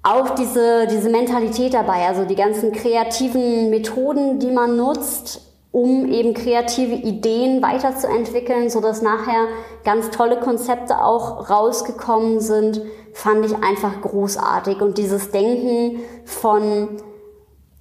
auch 0.04 0.32
diese, 0.32 0.86
diese 0.88 1.10
Mentalität 1.10 1.74
dabei, 1.74 2.08
also 2.08 2.26
die 2.26 2.36
ganzen 2.36 2.74
kreativen 2.74 3.70
Methoden, 3.70 4.38
die 4.38 4.52
man 4.52 4.76
nutzt, 4.76 5.53
um 5.74 6.06
eben 6.06 6.36
kreative 6.36 6.94
Ideen 6.94 7.64
weiterzuentwickeln, 7.64 8.70
so 8.70 8.80
dass 8.80 9.02
nachher 9.02 9.48
ganz 9.84 10.12
tolle 10.12 10.40
Konzepte 10.40 11.04
auch 11.04 11.50
rausgekommen 11.50 12.40
sind, 12.40 12.80
fand 13.12 13.44
ich 13.44 13.56
einfach 13.56 14.00
großartig. 14.02 14.82
Und 14.82 15.00
dieses 15.00 15.32
Denken 15.32 16.00
von, 16.26 16.90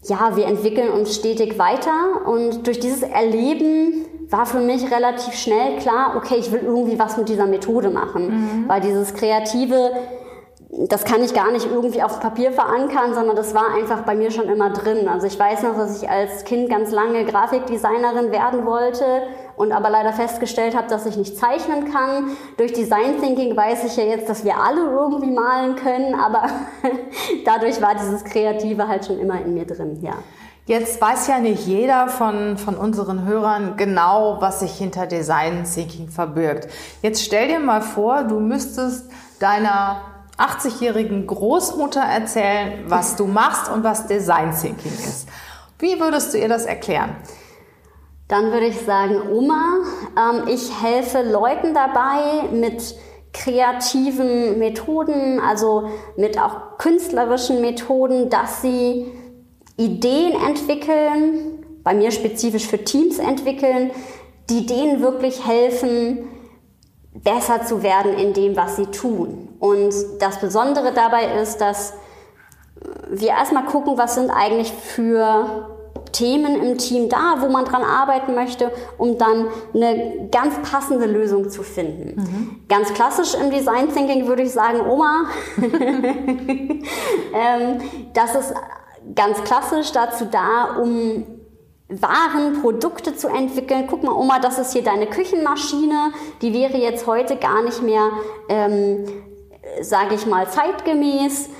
ja, 0.04 0.34
wir 0.36 0.46
entwickeln 0.46 0.90
uns 0.90 1.14
stetig 1.14 1.58
weiter 1.58 2.26
und 2.26 2.66
durch 2.66 2.80
dieses 2.80 3.02
Erleben 3.02 4.06
war 4.30 4.46
für 4.46 4.60
mich 4.60 4.90
relativ 4.90 5.34
schnell 5.34 5.76
klar, 5.76 6.14
okay, 6.16 6.36
ich 6.38 6.50
will 6.50 6.62
irgendwie 6.62 6.98
was 6.98 7.18
mit 7.18 7.28
dieser 7.28 7.46
Methode 7.46 7.90
machen, 7.90 8.28
mhm. 8.28 8.68
weil 8.68 8.80
dieses 8.80 9.12
kreative 9.12 9.90
das 10.74 11.04
kann 11.04 11.22
ich 11.22 11.34
gar 11.34 11.52
nicht 11.52 11.66
irgendwie 11.66 12.02
auf 12.02 12.18
Papier 12.18 12.50
verankern, 12.50 13.12
sondern 13.12 13.36
das 13.36 13.54
war 13.54 13.74
einfach 13.74 14.02
bei 14.02 14.14
mir 14.14 14.30
schon 14.30 14.48
immer 14.48 14.70
drin. 14.70 15.06
Also 15.06 15.26
ich 15.26 15.38
weiß 15.38 15.64
noch, 15.64 15.76
dass 15.76 16.02
ich 16.02 16.08
als 16.08 16.44
Kind 16.44 16.70
ganz 16.70 16.90
lange 16.90 17.26
Grafikdesignerin 17.26 18.32
werden 18.32 18.64
wollte 18.64 19.04
und 19.56 19.70
aber 19.70 19.90
leider 19.90 20.14
festgestellt 20.14 20.74
habe, 20.74 20.88
dass 20.88 21.04
ich 21.04 21.18
nicht 21.18 21.36
zeichnen 21.36 21.92
kann. 21.92 22.30
Durch 22.56 22.72
Design 22.72 23.20
Thinking 23.20 23.54
weiß 23.54 23.84
ich 23.84 23.98
ja 23.98 24.04
jetzt, 24.04 24.30
dass 24.30 24.44
wir 24.44 24.56
alle 24.56 24.80
irgendwie 24.80 25.30
malen 25.30 25.76
können, 25.76 26.14
aber 26.14 26.44
dadurch 27.44 27.82
war 27.82 27.94
dieses 27.94 28.24
Kreative 28.24 28.88
halt 28.88 29.04
schon 29.04 29.18
immer 29.18 29.38
in 29.42 29.52
mir 29.52 29.66
drin, 29.66 29.98
ja. 30.00 30.14
Jetzt 30.64 31.02
weiß 31.02 31.26
ja 31.26 31.40
nicht 31.40 31.66
jeder 31.66 32.06
von, 32.06 32.56
von 32.56 32.76
unseren 32.76 33.26
Hörern 33.26 33.76
genau, 33.76 34.36
was 34.38 34.60
sich 34.60 34.72
hinter 34.72 35.06
Design 35.06 35.64
Thinking 35.64 36.08
verbirgt. 36.08 36.68
Jetzt 37.02 37.24
stell 37.24 37.48
dir 37.48 37.58
mal 37.58 37.82
vor, 37.82 38.22
du 38.22 38.38
müsstest 38.38 39.10
deiner 39.40 40.11
80-jährigen 40.42 41.26
Großmutter 41.26 42.00
erzählen, 42.00 42.84
was 42.86 43.16
du 43.16 43.26
machst 43.26 43.70
und 43.70 43.84
was 43.84 44.06
Design 44.06 44.54
Thinking 44.54 44.92
ist. 44.92 45.28
Wie 45.78 45.98
würdest 46.00 46.34
du 46.34 46.38
ihr 46.38 46.48
das 46.48 46.64
erklären? 46.64 47.16
Dann 48.28 48.52
würde 48.52 48.66
ich 48.66 48.80
sagen, 48.80 49.20
Oma, 49.30 49.78
ähm, 50.16 50.48
ich 50.48 50.70
helfe 50.82 51.22
Leuten 51.22 51.74
dabei 51.74 52.48
mit 52.52 52.94
kreativen 53.32 54.58
Methoden, 54.58 55.40
also 55.40 55.90
mit 56.16 56.38
auch 56.38 56.78
künstlerischen 56.78 57.60
Methoden, 57.60 58.30
dass 58.30 58.62
sie 58.62 59.10
Ideen 59.76 60.34
entwickeln, 60.46 61.64
bei 61.82 61.94
mir 61.94 62.10
spezifisch 62.10 62.66
für 62.66 62.84
Teams 62.84 63.18
entwickeln, 63.18 63.90
die 64.50 64.66
denen 64.66 65.00
wirklich 65.00 65.46
helfen, 65.46 66.28
besser 67.14 67.64
zu 67.64 67.82
werden 67.82 68.14
in 68.14 68.32
dem, 68.32 68.56
was 68.56 68.76
sie 68.76 68.86
tun. 68.86 69.48
Und 69.58 69.94
das 70.20 70.40
Besondere 70.40 70.92
dabei 70.92 71.40
ist, 71.40 71.60
dass 71.60 71.94
wir 73.10 73.28
erstmal 73.28 73.64
gucken, 73.64 73.96
was 73.96 74.14
sind 74.14 74.30
eigentlich 74.30 74.72
für 74.72 75.68
Themen 76.12 76.62
im 76.62 76.78
Team 76.78 77.08
da, 77.08 77.36
wo 77.40 77.48
man 77.48 77.64
dran 77.64 77.82
arbeiten 77.82 78.34
möchte, 78.34 78.70
um 78.98 79.18
dann 79.18 79.48
eine 79.74 80.28
ganz 80.30 80.54
passende 80.70 81.06
Lösung 81.06 81.48
zu 81.48 81.62
finden. 81.62 82.20
Mhm. 82.20 82.60
Ganz 82.68 82.92
klassisch 82.92 83.34
im 83.34 83.50
Design 83.50 83.92
Thinking 83.92 84.26
würde 84.26 84.42
ich 84.42 84.52
sagen, 84.52 84.80
Oma, 84.80 85.26
ähm, 85.56 87.78
das 88.14 88.34
ist 88.34 88.52
ganz 89.14 89.42
klassisch 89.44 89.92
dazu 89.92 90.26
da, 90.30 90.76
um 90.80 91.24
Waren, 92.00 92.60
Produkte 92.60 93.16
zu 93.16 93.28
entwickeln. 93.28 93.86
Guck 93.88 94.02
mal, 94.02 94.12
Oma, 94.12 94.38
das 94.38 94.58
ist 94.58 94.72
hier 94.72 94.82
deine 94.82 95.06
Küchenmaschine. 95.06 96.12
Die 96.40 96.54
wäre 96.54 96.78
jetzt 96.78 97.06
heute 97.06 97.36
gar 97.36 97.62
nicht 97.62 97.82
mehr, 97.82 98.10
ähm, 98.48 99.04
sage 99.80 100.14
ich 100.14 100.26
mal, 100.26 100.48
zeitgemäß, 100.48 101.50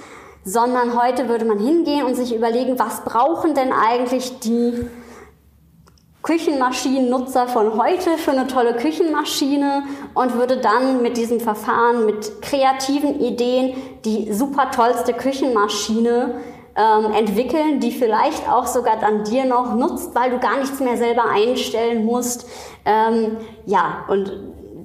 sondern 0.44 1.00
heute 1.00 1.28
würde 1.28 1.44
man 1.44 1.58
hingehen 1.58 2.04
und 2.04 2.14
sich 2.14 2.34
überlegen, 2.34 2.78
was 2.78 3.04
brauchen 3.04 3.54
denn 3.54 3.72
eigentlich 3.72 4.38
die 4.40 4.88
Küchenmaschinennutzer 6.22 7.48
von 7.48 7.76
heute 7.82 8.16
für 8.16 8.30
eine 8.30 8.46
tolle 8.46 8.76
Küchenmaschine 8.76 9.82
und 10.14 10.34
würde 10.34 10.58
dann 10.58 11.02
mit 11.02 11.16
diesem 11.16 11.40
Verfahren, 11.40 12.06
mit 12.06 12.40
kreativen 12.42 13.20
Ideen 13.20 13.74
die 14.04 14.32
super 14.32 14.70
tollste 14.70 15.14
Küchenmaschine 15.14 16.36
ähm, 16.76 17.12
entwickeln, 17.12 17.80
die 17.80 17.90
vielleicht 17.90 18.48
auch 18.48 18.66
sogar 18.66 18.98
dann 18.98 19.24
dir 19.24 19.44
noch 19.44 19.74
nutzt, 19.74 20.14
weil 20.14 20.30
du 20.30 20.38
gar 20.38 20.58
nichts 20.58 20.80
mehr 20.80 20.96
selber 20.96 21.24
einstellen 21.30 22.04
musst. 22.04 22.48
Ähm, 22.84 23.36
ja, 23.66 24.04
und 24.08 24.32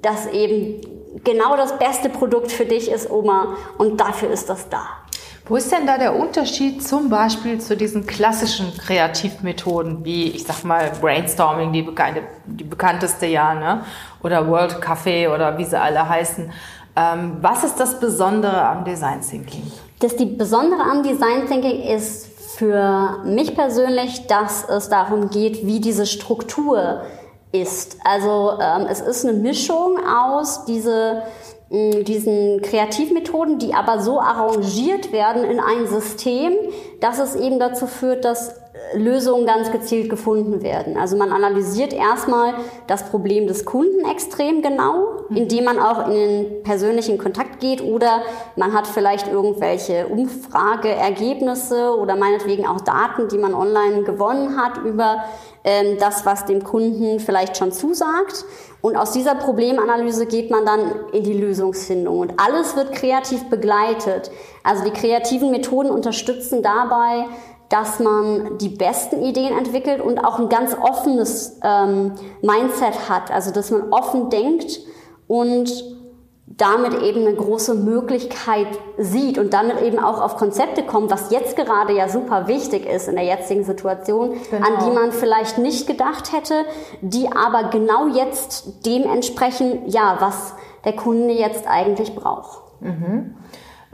das 0.02 0.28
eben 0.28 0.82
genau 1.24 1.56
das 1.56 1.78
beste 1.78 2.10
Produkt 2.10 2.52
für 2.52 2.66
dich 2.66 2.92
ist, 2.92 3.10
Oma, 3.10 3.56
und 3.78 4.00
dafür 4.00 4.30
ist 4.30 4.50
das 4.50 4.70
da. 4.70 4.86
Wo 5.50 5.56
ist 5.56 5.72
denn 5.72 5.88
da 5.88 5.98
der 5.98 6.14
Unterschied 6.14 6.86
zum 6.86 7.10
Beispiel 7.10 7.62
zu 7.62 7.78
diesen 7.78 8.06
klassischen 8.06 8.76
Kreativmethoden, 8.78 10.04
wie 10.04 10.32
ich 10.32 10.44
sag 10.44 10.66
mal 10.66 10.92
Brainstorming, 11.00 11.72
die, 11.72 11.84
bekannte, 11.84 12.24
die 12.46 12.66
bekannteste 12.66 13.28
ja, 13.28 13.54
ne? 13.54 13.86
oder 14.24 14.46
World 14.46 14.84
Café 14.84 15.34
oder 15.34 15.58
wie 15.58 15.64
sie 15.64 15.80
alle 15.80 16.08
heißen? 16.08 16.52
Ähm, 16.98 17.38
was 17.40 17.64
ist 17.64 17.80
das 17.80 17.98
Besondere 17.98 18.62
am 18.62 18.84
Design 18.84 19.22
Thinking? 19.22 19.72
Das 20.00 20.16
die 20.16 20.26
Besondere 20.26 20.82
am 20.82 21.02
Design 21.02 21.48
Thinking 21.48 21.82
ist 21.82 22.28
für 22.58 23.20
mich 23.26 23.56
persönlich, 23.56 24.28
dass 24.28 24.68
es 24.70 24.90
darum 24.90 25.30
geht, 25.30 25.66
wie 25.66 25.80
diese 25.80 26.06
Struktur 26.06 27.02
ist. 27.52 27.98
Also 28.04 28.58
ähm, 28.62 28.88
es 28.90 29.00
ist 29.00 29.26
eine 29.26 29.34
Mischung 29.34 29.98
aus 30.06 30.66
diese, 30.66 31.24
mh, 31.70 32.04
diesen 32.04 32.62
Kreativmethoden, 32.62 33.58
die 33.58 33.74
aber 33.74 34.00
so 34.00 34.20
arrangiert 34.20 35.12
werden 35.12 35.44
in 35.44 35.60
ein 35.60 35.88
System, 35.88 36.54
dass 37.00 37.20
es 37.20 37.36
eben 37.36 37.60
dazu 37.60 37.88
führt, 37.88 38.24
dass 38.24 38.56
Lösungen 38.94 39.46
ganz 39.46 39.72
gezielt 39.72 40.10
gefunden 40.10 40.62
werden. 40.62 40.98
Also 40.98 41.18
man 41.18 41.32
analysiert 41.32 41.94
erstmal 41.94 42.54
das 42.88 43.10
Problem 43.10 43.48
des 43.48 43.66
Kunden 43.66 44.10
extrem 44.10 44.62
genau, 44.62 45.24
indem 45.30 45.66
man 45.66 45.80
auch 45.80 46.08
in 46.08 46.14
den 46.14 46.64
persönlichen 46.64 47.18
Kontakt 47.18 47.60
geht 47.60 47.82
oder 47.82 48.22
man 48.56 48.74
hat 48.74 48.88
vielleicht 48.88 49.28
irgendwelche 49.28 50.08
Umfrageergebnisse 50.08 51.98
oder 51.98 52.16
meinetwegen 52.16 52.68
auch 52.68 52.82
Daten, 52.82 53.28
die 53.28 53.38
man 53.38 53.54
online 53.54 54.04
gewonnen 54.04 54.58
hat 54.58 54.78
über 54.84 55.24
ähm, 55.64 55.98
das, 56.00 56.26
was 56.26 56.46
dem 56.46 56.64
Kunden 56.64 57.20
vielleicht 57.20 57.58
schon 57.58 57.72
zusagt. 57.72 58.46
Und 58.82 58.96
aus 58.96 59.12
dieser 59.12 59.36
Problemanalyse 59.36 60.28
geht 60.28 60.50
man 60.50 60.66
dann 60.66 60.80
in 61.12 61.24
die 61.24 61.34
Lösungsfindung. 61.34 62.20
Und 62.20 62.34
alles 62.38 62.76
wird 62.76 62.94
kreativ 62.94 63.50
begleitet. 63.50 64.32
Also 64.64 64.84
die 64.86 64.92
kreativen 64.92 65.52
Methoden 65.52 65.90
unterstützen 65.90 66.62
dabei, 66.62 67.26
dass 67.70 68.00
man 68.00 68.58
die 68.60 68.70
besten 68.70 69.24
Ideen 69.24 69.58
entwickelt 69.58 70.02
und 70.02 70.20
auch 70.20 70.40
ein 70.40 70.50
ganz 70.50 70.76
offenes 70.80 71.60
ähm, 71.64 72.14
Mindset 72.42 73.10
hat. 73.10 73.32
Also 73.32 73.52
dass 73.52 73.72
man 73.72 73.92
offen 73.92 74.30
denkt 74.30 74.80
und 75.28 75.98
damit 76.48 76.94
eben 77.02 77.22
eine 77.22 77.36
große 77.36 77.76
Möglichkeit 77.76 78.68
sieht 78.98 79.38
und 79.38 79.54
damit 79.54 79.82
eben 79.82 80.00
auch 80.00 80.22
auf 80.22 80.38
Konzepte 80.38 80.84
kommt, 80.84 81.12
was 81.12 81.30
jetzt 81.30 81.56
gerade 81.58 81.94
ja 81.94 82.08
super 82.08 82.48
wichtig 82.48 82.86
ist 82.86 83.10
in 83.10 83.16
der 83.16 83.26
jetzigen 83.26 83.64
Situation, 83.64 84.38
genau. 84.50 84.66
an 84.66 84.86
die 84.86 84.92
man 84.92 85.12
vielleicht 85.12 85.58
nicht 85.58 85.88
gedacht 85.88 86.32
hätte, 86.32 86.66
die 87.02 87.30
aber 87.32 87.70
genau 87.70 88.08
jetzt 88.08 88.86
dementsprechend, 88.86 89.94
ja, 89.94 90.18
was 90.20 90.54
der 90.86 90.94
Kunde 90.94 91.34
jetzt 91.34 91.68
eigentlich 91.68 92.16
braucht. 92.16 92.62
Mhm. 92.80 93.36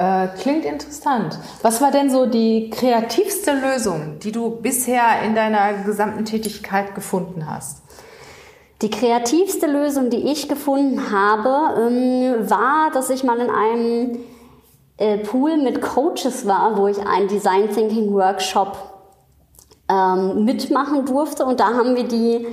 Äh, 0.04 0.28
klingt 0.38 0.66
interessant. 0.66 1.40
Was 1.62 1.80
war 1.80 1.90
denn 1.92 2.10
so 2.10 2.26
die 2.26 2.70
kreativste 2.70 3.54
Lösung, 3.54 4.20
die 4.20 4.34
du 4.34 4.50
bisher 4.50 5.22
in 5.24 5.34
deiner 5.34 5.84
gesamten 5.86 6.26
Tätigkeit 6.26 6.94
gefunden 6.94 7.50
hast? 7.50 7.84
Die 8.82 8.90
kreativste 8.90 9.66
Lösung, 9.66 10.10
die 10.10 10.30
ich 10.30 10.50
gefunden 10.50 11.10
habe, 11.10 11.80
ähm, 11.80 12.50
war, 12.50 12.92
dass 12.92 13.10
ich 13.10 13.24
mal 13.24 13.40
in 13.40 13.50
einem 13.50 14.20
äh, 14.98 15.20
Pool 15.20 15.56
mit 15.56 15.82
Coaches 15.82 16.46
war, 16.46 16.78
wo 16.78 16.88
ich 16.88 17.00
einen 17.00 17.30
Design 17.30 17.70
Thinking 17.74 18.12
Workshop 18.14 18.76
ähm, 19.88 20.44
mitmachen 20.44 21.06
durfte. 21.06 21.46
Und 21.46 21.62
da 21.62 21.68
haben 21.68 21.96
wir 21.96 22.04
die 22.10 22.46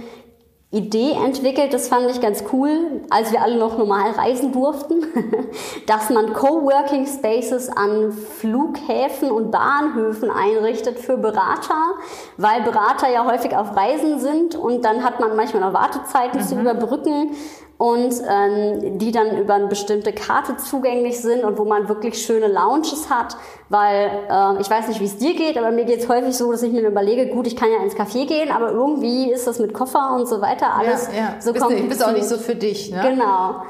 Idee 0.73 1.17
entwickelt, 1.25 1.75
das 1.75 1.89
fand 1.89 2.09
ich 2.12 2.21
ganz 2.21 2.45
cool, 2.53 3.03
als 3.11 3.33
wir 3.33 3.43
alle 3.43 3.59
noch 3.59 3.77
normal 3.77 4.12
reisen 4.12 4.53
durften, 4.53 5.05
dass 5.87 6.11
man 6.11 6.33
Coworking 6.33 7.09
Spaces 7.09 7.69
an 7.69 8.12
Flughäfen 8.12 9.33
und 9.33 9.50
Bahnhöfen 9.50 10.31
einrichtet 10.31 11.00
für 11.00 11.17
Berater, 11.17 11.97
weil 12.37 12.62
Berater 12.62 13.11
ja 13.11 13.25
häufig 13.25 13.57
auf 13.57 13.77
Reisen 13.77 14.21
sind 14.21 14.55
und 14.55 14.85
dann 14.85 15.03
hat 15.03 15.19
man 15.19 15.35
manchmal 15.35 15.62
noch 15.62 15.73
Wartezeiten 15.73 16.41
mhm. 16.41 16.45
zu 16.45 16.61
überbrücken 16.61 17.35
und 17.81 18.15
ähm, 18.29 18.99
die 18.99 19.11
dann 19.11 19.39
über 19.39 19.55
eine 19.55 19.69
bestimmte 19.69 20.13
Karte 20.13 20.59
zugänglich 20.59 21.23
sind 21.23 21.45
und 21.45 21.57
wo 21.57 21.65
man 21.65 21.89
wirklich 21.89 22.23
schöne 22.23 22.47
Lounges 22.47 23.09
hat, 23.09 23.39
weil 23.71 24.11
äh, 24.29 24.61
ich 24.61 24.69
weiß 24.69 24.89
nicht, 24.89 25.01
wie 25.01 25.07
es 25.07 25.17
dir 25.17 25.35
geht, 25.35 25.57
aber 25.57 25.71
mir 25.71 25.87
geht 25.87 26.01
es 26.01 26.09
häufig 26.11 26.37
so, 26.37 26.53
dass 26.53 26.63
ich 26.63 26.73
mir 26.73 26.87
überlege, 26.87 27.29
gut, 27.29 27.47
ich 27.47 27.57
kann 27.57 27.71
ja 27.73 27.83
ins 27.83 27.95
Café 27.95 28.27
gehen, 28.27 28.51
aber 28.51 28.71
irgendwie 28.71 29.33
ist 29.33 29.47
das 29.47 29.61
mit 29.61 29.73
Koffer 29.73 30.15
und 30.15 30.29
so 30.29 30.43
weiter 30.43 30.75
alles 30.75 31.09
ja, 31.09 31.21
ja. 31.21 31.35
so 31.41 31.55
kompliziert. 31.55 31.89
Bist 31.89 32.05
auch 32.05 32.13
nicht 32.13 32.29
so 32.29 32.37
für 32.37 32.55
dich, 32.55 32.91
ne? 32.91 33.01
Genau. 33.03 33.63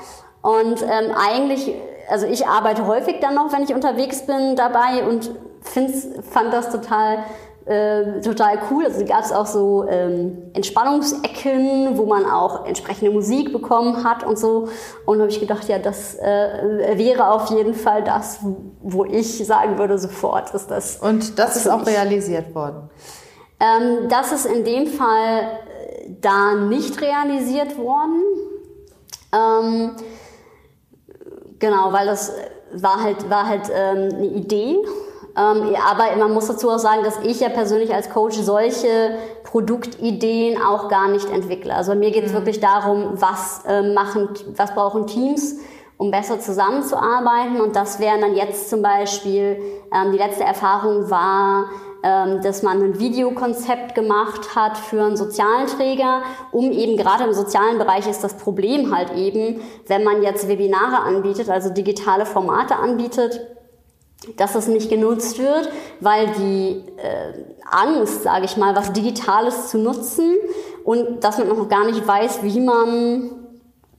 Und 0.43 0.83
ähm, 0.83 1.15
eigentlich, 1.15 1.73
also 2.09 2.27
ich 2.27 2.49
arbeite 2.49 2.89
häufig 2.89 3.21
dann 3.21 3.37
noch, 3.37 3.53
wenn 3.53 3.63
ich 3.63 3.73
unterwegs 3.73 4.27
bin, 4.27 4.57
dabei 4.57 5.07
und 5.09 5.31
find's, 5.61 6.09
fand 6.29 6.53
das 6.53 6.71
total 6.71 7.19
äh, 7.71 8.21
total 8.21 8.59
cool. 8.69 8.85
Also 8.85 9.05
gab 9.05 9.23
es 9.23 9.31
auch 9.31 9.47
so 9.47 9.87
ähm, 9.89 10.51
Entspannungsecken, 10.55 11.97
wo 11.97 12.05
man 12.05 12.25
auch 12.29 12.67
entsprechende 12.67 13.13
Musik 13.13 13.53
bekommen 13.53 14.03
hat 14.03 14.27
und 14.27 14.37
so. 14.37 14.69
Und 15.07 15.19
da 15.19 15.23
habe 15.23 15.31
ich 15.31 15.39
gedacht, 15.39 15.69
ja, 15.69 15.79
das 15.79 16.17
äh, 16.17 16.99
wäre 16.99 17.31
auf 17.31 17.49
jeden 17.51 17.75
Fall 17.75 18.03
das, 18.03 18.41
wo 18.83 19.05
ich 19.05 19.47
sagen 19.47 19.79
würde 19.79 19.99
sofort, 19.99 20.53
ist 20.53 20.69
das. 20.69 20.97
Und 20.97 21.39
das 21.39 21.55
ist 21.55 21.69
auch 21.69 21.87
realisiert 21.87 22.53
worden. 22.57 22.91
Ähm, 23.61 24.09
das 24.09 24.33
ist 24.33 24.47
in 24.47 24.65
dem 24.65 24.89
Fall 24.89 25.43
äh, 25.43 26.11
da 26.21 26.55
nicht 26.55 27.01
realisiert 27.01 27.79
worden. 27.79 28.21
Ähm, 29.33 29.93
genau, 31.61 31.93
weil 31.93 32.07
das 32.07 32.33
war 32.73 33.01
halt, 33.01 33.31
war 33.31 33.47
halt 33.47 33.71
ähm, 33.73 34.09
eine 34.13 34.27
Idee. 34.27 34.79
Ähm, 35.37 35.75
aber 35.89 36.17
man 36.19 36.33
muss 36.33 36.49
dazu 36.49 36.71
auch 36.71 36.79
sagen, 36.79 37.05
dass 37.05 37.21
ich 37.23 37.41
ja 37.41 37.49
persönlich 37.49 37.95
als 37.95 38.11
Coach 38.11 38.37
solche 38.37 39.17
Produktideen 39.45 40.61
auch 40.61 40.89
gar 40.89 41.09
nicht 41.09 41.31
entwickle. 41.31 41.75
Also 41.75 41.95
mir 41.95 42.11
geht 42.11 42.25
es 42.25 42.33
mhm. 42.33 42.37
wirklich 42.37 42.61
darum, 42.61 43.13
was 43.15 43.63
äh, 43.67 43.83
machen, 43.95 44.31
was 44.57 44.75
brauchen 44.75 45.07
Teams, 45.07 45.57
um 45.97 46.11
besser 46.11 46.41
zusammenzuarbeiten. 46.41 47.61
Und 47.61 47.77
das 47.77 48.01
wären 48.01 48.21
dann 48.21 48.35
jetzt 48.35 48.71
zum 48.71 48.83
Beispiel, 48.83 49.61
ähm, 49.95 50.13
die 50.13 50.19
letzte 50.19 50.45
Erfahrung 50.45 51.11
war, 51.11 51.67
ähm, 52.03 52.41
dass 52.43 52.63
man 52.63 52.83
ein 52.83 52.99
Videokonzept 52.99 53.95
gemacht 53.95 54.57
hat 54.57 54.79
für 54.79 55.03
einen 55.03 55.17
sozialen 55.17 55.67
Träger, 55.67 56.23
um 56.51 56.73
eben 56.73 56.97
gerade 56.97 57.25
im 57.25 57.35
sozialen 57.35 57.79
Bereich 57.79 58.09
ist 58.09 58.25
das 58.25 58.39
Problem 58.39 58.95
halt 58.95 59.13
eben, 59.15 59.61
wenn 59.87 60.03
man 60.03 60.23
jetzt 60.23 60.49
Webinare 60.49 61.03
anbietet, 61.03 61.51
also 61.51 61.69
digitale 61.69 62.25
Formate 62.25 62.77
anbietet, 62.77 63.47
dass 64.37 64.55
es 64.55 64.67
nicht 64.67 64.91
genutzt 64.91 65.39
wird, 65.39 65.69
weil 66.01 66.27
die 66.39 66.85
äh, 66.99 67.33
Angst, 67.71 68.23
sage 68.23 68.45
ich 68.45 68.57
mal, 68.57 68.77
was 68.77 68.93
Digitales 68.93 69.69
zu 69.69 69.79
nutzen 69.79 70.37
und 70.85 71.25
dass 71.25 71.39
man 71.39 71.49
noch 71.49 71.69
gar 71.69 71.87
nicht 71.87 72.07
weiß, 72.07 72.43
wie 72.43 72.61
man 72.61 73.31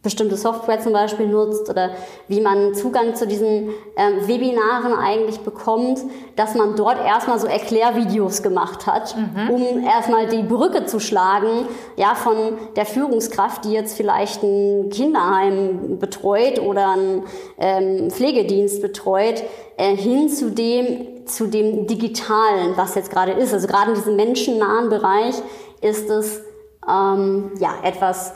bestimmte 0.04 0.36
Software 0.36 0.80
zum 0.80 0.94
Beispiel 0.94 1.28
nutzt 1.28 1.70
oder 1.70 1.92
wie 2.28 2.42
man 2.42 2.74
Zugang 2.74 3.14
zu 3.16 3.28
diesen 3.28 3.70
ähm, 3.96 4.28
Webinaren 4.28 4.94
eigentlich 4.94 5.42
bekommt, 5.42 6.00
dass 6.36 6.56
man 6.56 6.76
dort 6.76 6.98
erstmal 7.06 7.40
so 7.40 7.46
Erklärvideos 7.46 8.42
gemacht 8.42 8.88
hat, 8.88 9.16
mhm. 9.16 9.50
um 9.50 9.84
erstmal 9.84 10.28
die 10.28 10.42
Brücke 10.42 10.86
zu 10.86 11.00
schlagen, 11.00 11.68
ja, 11.98 12.16
von 12.16 12.36
der 12.76 12.88
Führungskraft, 12.88 13.64
die 13.66 13.74
jetzt 13.74 13.96
vielleicht 13.96 14.42
ein 14.42 14.90
Kinderheim 14.90 16.00
betreut 16.00 16.60
oder 16.60 16.94
einen 16.94 17.24
ähm, 17.60 18.10
Pflegedienst 18.10 18.82
betreut, 18.82 19.44
äh, 19.78 19.96
hin 19.96 20.30
zu 20.30 20.50
dem, 20.50 21.28
zu 21.28 21.46
dem 21.46 21.86
Digitalen, 21.86 22.76
was 22.76 22.96
jetzt 22.96 23.12
gerade 23.12 23.34
ist. 23.34 23.54
Also 23.54 23.68
gerade 23.68 23.92
in 23.92 23.96
diesem 23.96 24.16
menschennahen 24.16 24.90
Bereich 24.90 25.36
ist 25.82 26.10
es 26.10 26.42
ähm, 26.90 27.52
ja 27.60 27.76
etwas 27.84 28.34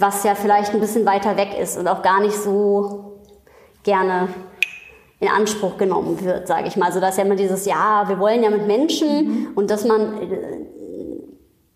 was 0.00 0.24
ja 0.24 0.34
vielleicht 0.34 0.72
ein 0.74 0.80
bisschen 0.80 1.06
weiter 1.06 1.36
weg 1.36 1.58
ist 1.58 1.78
und 1.78 1.88
auch 1.88 2.02
gar 2.02 2.20
nicht 2.20 2.36
so 2.36 3.20
gerne 3.82 4.28
in 5.20 5.28
Anspruch 5.28 5.76
genommen 5.76 6.24
wird, 6.24 6.46
sage 6.46 6.68
ich 6.68 6.76
mal. 6.76 6.86
Also 6.86 7.00
dass 7.00 7.16
ja 7.16 7.24
immer 7.24 7.34
dieses, 7.34 7.66
ja, 7.66 8.04
wir 8.08 8.18
wollen 8.18 8.42
ja 8.42 8.50
mit 8.50 8.66
Menschen 8.66 9.26
mhm. 9.26 9.48
und 9.54 9.70
dass 9.70 9.84
man 9.84 10.22
äh, 10.22 10.66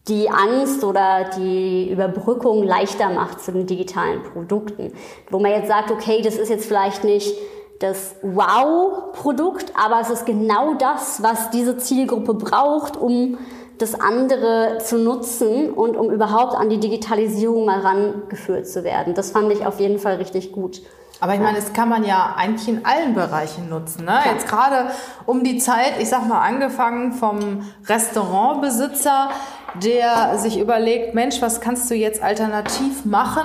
die 0.08 0.28
Angst 0.30 0.84
oder 0.84 1.30
die 1.36 1.90
Überbrückung 1.90 2.62
leichter 2.64 3.08
macht 3.10 3.40
zu 3.40 3.52
den 3.52 3.66
digitalen 3.66 4.22
Produkten. 4.22 4.92
Wo 5.30 5.38
man 5.38 5.52
jetzt 5.52 5.68
sagt, 5.68 5.90
okay, 5.90 6.22
das 6.22 6.36
ist 6.36 6.48
jetzt 6.48 6.66
vielleicht 6.66 7.04
nicht 7.04 7.36
das 7.78 8.16
Wow-Produkt, 8.22 9.72
aber 9.74 10.00
es 10.00 10.10
ist 10.10 10.26
genau 10.26 10.74
das, 10.74 11.22
was 11.22 11.50
diese 11.50 11.78
Zielgruppe 11.78 12.34
braucht, 12.34 12.96
um 12.96 13.38
das 13.82 14.00
andere 14.00 14.78
zu 14.78 14.96
nutzen 14.96 15.70
und 15.70 15.96
um 15.96 16.10
überhaupt 16.10 16.54
an 16.54 16.70
die 16.70 16.78
Digitalisierung 16.78 17.66
mal 17.66 17.80
rangeführt 17.80 18.68
zu 18.68 18.84
werden. 18.84 19.14
Das 19.14 19.32
fand 19.32 19.52
ich 19.52 19.66
auf 19.66 19.80
jeden 19.80 19.98
Fall 19.98 20.16
richtig 20.16 20.52
gut. 20.52 20.82
Aber 21.22 21.34
ich 21.34 21.40
meine, 21.40 21.56
das 21.56 21.72
kann 21.72 21.88
man 21.88 22.04
ja 22.04 22.34
eigentlich 22.36 22.68
in 22.68 22.84
allen 22.84 23.14
Bereichen 23.14 23.68
nutzen. 23.68 24.04
Ne? 24.06 24.18
Jetzt 24.32 24.48
gerade 24.48 24.90
um 25.24 25.44
die 25.44 25.58
Zeit, 25.58 26.00
ich 26.00 26.08
sag 26.08 26.26
mal, 26.26 26.40
angefangen 26.40 27.12
vom 27.12 27.64
Restaurantbesitzer, 27.86 29.30
der 29.74 30.38
sich 30.38 30.58
überlegt, 30.58 31.14
Mensch, 31.14 31.40
was 31.40 31.60
kannst 31.60 31.90
du 31.90 31.94
jetzt 31.94 32.22
alternativ 32.22 33.04
machen, 33.04 33.44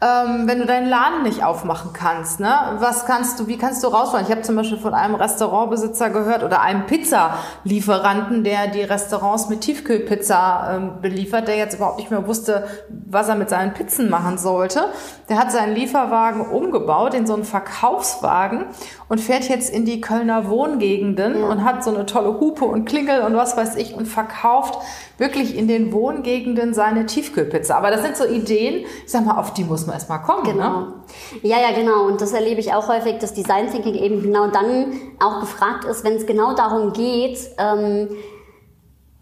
ähm, 0.00 0.46
wenn 0.46 0.58
du 0.58 0.66
deinen 0.66 0.88
Laden 0.88 1.22
nicht 1.22 1.44
aufmachen 1.44 1.92
kannst? 1.92 2.40
Ne? 2.40 2.52
Was 2.78 3.06
kannst 3.06 3.40
du, 3.40 3.46
wie 3.46 3.56
kannst 3.56 3.82
du 3.82 3.88
rausfahren? 3.88 4.26
Ich 4.26 4.30
habe 4.30 4.42
zum 4.42 4.56
Beispiel 4.56 4.78
von 4.78 4.94
einem 4.94 5.14
Restaurantbesitzer 5.14 6.10
gehört 6.10 6.42
oder 6.42 6.60
einem 6.60 6.86
Pizzalieferanten, 6.86 8.44
der 8.44 8.68
die 8.68 8.82
Restaurants 8.82 9.48
mit 9.48 9.62
Tiefkühlpizza 9.62 10.76
ähm, 10.76 11.00
beliefert, 11.00 11.48
der 11.48 11.56
jetzt 11.56 11.74
überhaupt 11.74 11.98
nicht 11.98 12.10
mehr 12.10 12.26
wusste, 12.26 12.68
was 12.88 13.28
er 13.28 13.36
mit 13.36 13.48
seinen 13.48 13.72
Pizzen 13.74 14.10
machen 14.10 14.38
sollte. 14.38 14.84
Der 15.28 15.38
hat 15.38 15.52
seinen 15.52 15.74
Lieferwagen 15.74 16.42
umgebaut 16.42 17.14
in 17.14 17.26
so 17.26 17.34
einen 17.34 17.44
Verkaufswagen 17.44 18.66
und 19.12 19.20
fährt 19.20 19.46
jetzt 19.50 19.68
in 19.68 19.84
die 19.84 20.00
Kölner 20.00 20.48
Wohngegenden 20.48 21.40
ja. 21.40 21.46
und 21.46 21.64
hat 21.64 21.84
so 21.84 21.94
eine 21.94 22.06
tolle 22.06 22.40
Hupe 22.40 22.64
und 22.64 22.86
Klingel 22.86 23.20
und 23.20 23.36
was 23.36 23.58
weiß 23.58 23.76
ich 23.76 23.94
und 23.94 24.06
verkauft 24.06 24.78
wirklich 25.18 25.54
in 25.54 25.68
den 25.68 25.92
Wohngegenden 25.92 26.72
seine 26.72 27.04
Tiefkühlpizza. 27.04 27.76
Aber 27.76 27.90
das 27.90 28.02
sind 28.02 28.16
so 28.16 28.24
Ideen, 28.24 28.86
ich 29.04 29.12
sag 29.12 29.26
mal, 29.26 29.36
auf 29.36 29.52
die 29.52 29.64
muss 29.64 29.84
man 29.84 29.96
erstmal 29.96 30.22
kommen. 30.22 30.44
Genau. 30.44 30.80
Ne? 30.80 30.94
Ja, 31.42 31.58
ja, 31.58 31.72
genau. 31.74 32.06
Und 32.06 32.22
das 32.22 32.32
erlebe 32.32 32.60
ich 32.60 32.72
auch 32.72 32.88
häufig, 32.88 33.18
dass 33.18 33.34
Design 33.34 33.70
Thinking 33.70 33.96
eben 33.96 34.22
genau 34.22 34.46
dann 34.46 34.94
auch 35.22 35.40
gefragt 35.40 35.84
ist, 35.84 36.04
wenn 36.04 36.14
es 36.14 36.24
genau 36.24 36.54
darum 36.54 36.94
geht, 36.94 37.38
ähm, 37.58 38.08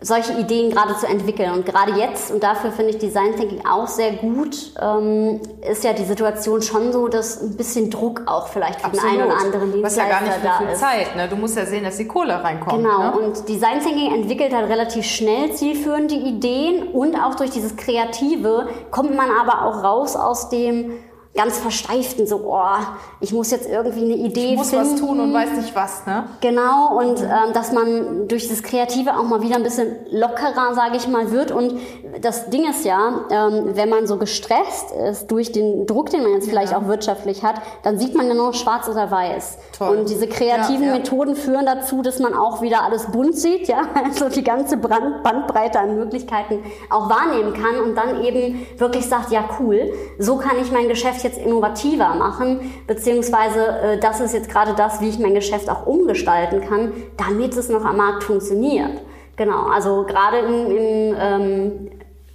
solche 0.01 0.33
Ideen 0.33 0.71
gerade 0.71 0.97
zu 0.97 1.07
entwickeln. 1.07 1.53
Und 1.53 1.67
gerade 1.67 1.93
jetzt, 1.93 2.31
und 2.31 2.43
dafür 2.43 2.73
finde 2.73 2.93
ich 2.93 2.99
Design 2.99 3.37
Thinking 3.37 3.63
auch 3.67 3.87
sehr 3.87 4.13
gut, 4.13 4.73
ähm, 4.81 5.41
ist 5.69 5.85
ja 5.85 5.93
die 5.93 6.05
Situation 6.05 6.63
schon 6.63 6.93
so, 6.93 7.09
dass 7.09 7.41
ein 7.43 7.57
bisschen 7.57 7.91
Druck 7.91 8.23
auch 8.27 8.49
vielleicht 8.49 8.81
für 8.81 8.87
Absolut. 8.87 9.13
den 9.13 9.21
einen 9.21 9.31
oder 9.31 9.41
anderen 9.41 9.73
Dienstleister 9.73 10.09
da 10.11 10.19
ist. 10.19 10.27
Was 10.27 10.43
ja 10.43 10.51
gar 10.51 10.61
nicht 10.61 10.71
viel 10.71 10.81
Zeit, 10.81 11.17
ne? 11.17 11.29
Du 11.29 11.37
musst 11.37 11.57
ja 11.57 11.67
sehen, 11.67 11.85
dass 11.85 11.97
die 11.97 12.07
Kohle 12.07 12.43
reinkommt. 12.43 12.83
Genau, 12.83 12.99
ne? 12.99 13.13
und 13.13 13.49
Design 13.49 13.81
Thinking 13.81 14.15
entwickelt 14.15 14.55
halt 14.55 14.69
relativ 14.69 15.05
schnell 15.05 15.53
zielführende 15.53 16.15
Ideen 16.15 16.89
und 16.89 17.17
auch 17.17 17.35
durch 17.35 17.51
dieses 17.51 17.77
Kreative 17.77 18.69
kommt 18.91 19.15
man 19.15 19.29
aber 19.31 19.65
auch 19.65 19.85
raus 19.85 20.17
aus 20.17 20.49
dem 20.49 20.93
ganz 21.35 21.59
versteiften, 21.59 22.27
so, 22.27 22.41
oh, 22.45 22.79
ich 23.21 23.33
muss 23.33 23.53
jetzt 23.53 23.69
irgendwie 23.69 24.03
eine 24.05 24.15
Idee 24.15 24.53
ich 24.53 24.57
muss 24.57 24.71
finden. 24.71 24.93
was 24.93 25.01
tun 25.01 25.21
und 25.21 25.33
weiß 25.33 25.53
nicht 25.53 25.75
was, 25.77 26.05
ne? 26.05 26.25
Genau, 26.41 26.99
und 26.99 27.21
ähm, 27.21 27.53
dass 27.55 27.73
man 27.73 28.27
durch 28.27 28.49
das 28.49 28.65
Kreative 28.65 29.17
auch 29.17 29.23
mal 29.23 29.41
wieder 29.41 29.55
ein 29.55 29.63
bisschen 29.63 29.97
lockerer, 30.11 30.75
sage 30.75 30.97
ich 30.97 31.07
mal, 31.07 31.31
wird. 31.31 31.53
Und 31.53 31.75
das 32.21 32.51
Ding 32.51 32.69
ist 32.69 32.85
ja, 32.85 33.27
ähm, 33.31 33.71
wenn 33.75 33.89
man 33.89 34.09
so 34.09 34.17
gestresst 34.17 34.91
ist 34.91 35.31
durch 35.31 35.53
den 35.53 35.87
Druck, 35.87 36.11
den 36.11 36.25
man 36.25 36.33
jetzt 36.33 36.49
vielleicht 36.49 36.73
ja. 36.73 36.79
auch 36.79 36.89
wirtschaftlich 36.89 37.45
hat, 37.45 37.57
dann 37.85 37.97
sieht 37.97 38.17
man 38.17 38.27
ja 38.27 38.35
nur 38.35 38.53
schwarz 38.53 38.89
oder 38.89 39.13
weiß. 39.13 39.59
Toll. 39.79 39.97
Und 39.97 40.09
diese 40.09 40.27
kreativen 40.27 40.83
ja, 40.83 40.95
ja. 40.95 40.99
Methoden 40.99 41.37
führen 41.37 41.65
dazu, 41.65 42.03
dass 42.03 42.19
man 42.19 42.35
auch 42.35 42.61
wieder 42.61 42.83
alles 42.83 43.07
bunt 43.07 43.37
sieht, 43.37 43.69
ja, 43.69 43.83
also 44.05 44.29
die 44.29 44.43
ganze 44.43 44.77
Brand 44.77 45.23
Bandbreite 45.23 45.79
an 45.79 45.95
Möglichkeiten 45.95 46.59
auch 46.91 47.09
wahrnehmen 47.09 47.55
kann 47.55 47.81
und 47.81 47.95
dann 47.95 48.25
eben 48.25 48.67
wirklich 48.79 49.07
sagt, 49.09 49.31
ja 49.31 49.45
cool, 49.61 49.93
so 50.19 50.37
kann 50.37 50.59
ich 50.61 50.73
mein 50.73 50.89
Geschäft 50.89 51.20
jetzt 51.23 51.39
innovativer 51.39 52.15
machen, 52.15 52.61
beziehungsweise 52.87 53.67
äh, 53.67 53.99
das 53.99 54.21
ist 54.21 54.35
jetzt 54.35 54.49
gerade 54.49 54.75
das, 54.75 55.01
wie 55.01 55.09
ich 55.09 55.19
mein 55.19 55.35
Geschäft 55.35 55.69
auch 55.69 55.87
umgestalten 55.87 56.61
kann, 56.61 56.93
damit 57.17 57.57
es 57.57 57.69
noch 57.69 57.85
am 57.85 57.97
Markt 57.97 58.25
funktioniert. 58.25 59.01
Genau, 59.37 59.67
also 59.67 60.05
gerade 60.05 60.39
im, 60.39 60.77
im, 60.77 61.17
ähm, 61.19 61.91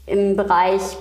im 0.06 0.36
Bereich 0.36 0.98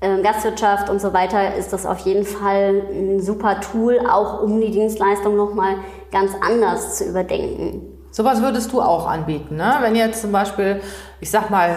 äh, 0.00 0.22
Gastwirtschaft 0.22 0.88
und 0.88 1.00
so 1.00 1.12
weiter 1.12 1.54
ist 1.56 1.72
das 1.72 1.84
auf 1.84 1.98
jeden 1.98 2.24
Fall 2.24 2.82
ein 2.90 3.20
super 3.20 3.60
Tool, 3.60 4.00
auch 4.08 4.42
um 4.42 4.60
die 4.60 4.70
Dienstleistung 4.70 5.36
nochmal 5.36 5.76
ganz 6.10 6.32
anders 6.40 6.96
zu 6.96 7.04
überdenken. 7.04 7.82
Sowas 8.10 8.42
würdest 8.42 8.72
du 8.72 8.80
auch 8.80 9.06
anbieten, 9.06 9.56
ne? 9.56 9.76
Wenn 9.80 9.94
jetzt 9.94 10.22
zum 10.22 10.32
Beispiel, 10.32 10.80
ich 11.20 11.30
sag 11.30 11.50
mal, 11.50 11.76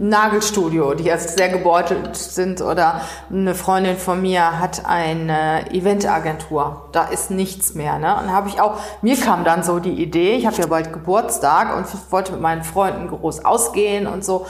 Nagelstudio, 0.00 0.94
die 0.94 1.04
jetzt 1.04 1.36
sehr 1.36 1.48
gebeutelt 1.48 2.16
sind 2.16 2.62
oder 2.62 3.00
eine 3.30 3.54
Freundin 3.56 3.96
von 3.96 4.22
mir 4.22 4.60
hat 4.60 4.86
eine 4.86 5.72
Eventagentur. 5.72 6.88
Da 6.92 7.04
ist 7.04 7.32
nichts 7.32 7.74
mehr. 7.74 7.98
Ne? 7.98 8.16
Und 8.16 8.32
habe 8.32 8.48
ich 8.48 8.60
auch, 8.60 8.78
mir 9.02 9.16
kam 9.16 9.44
dann 9.44 9.64
so 9.64 9.80
die 9.80 10.00
Idee, 10.00 10.36
ich 10.36 10.46
habe 10.46 10.56
ja 10.56 10.66
bald 10.66 10.92
Geburtstag 10.92 11.76
und 11.76 11.86
wollte 12.12 12.32
mit 12.32 12.40
meinen 12.40 12.62
Freunden 12.62 13.08
groß 13.08 13.44
ausgehen 13.44 14.06
und 14.06 14.24
so 14.24 14.46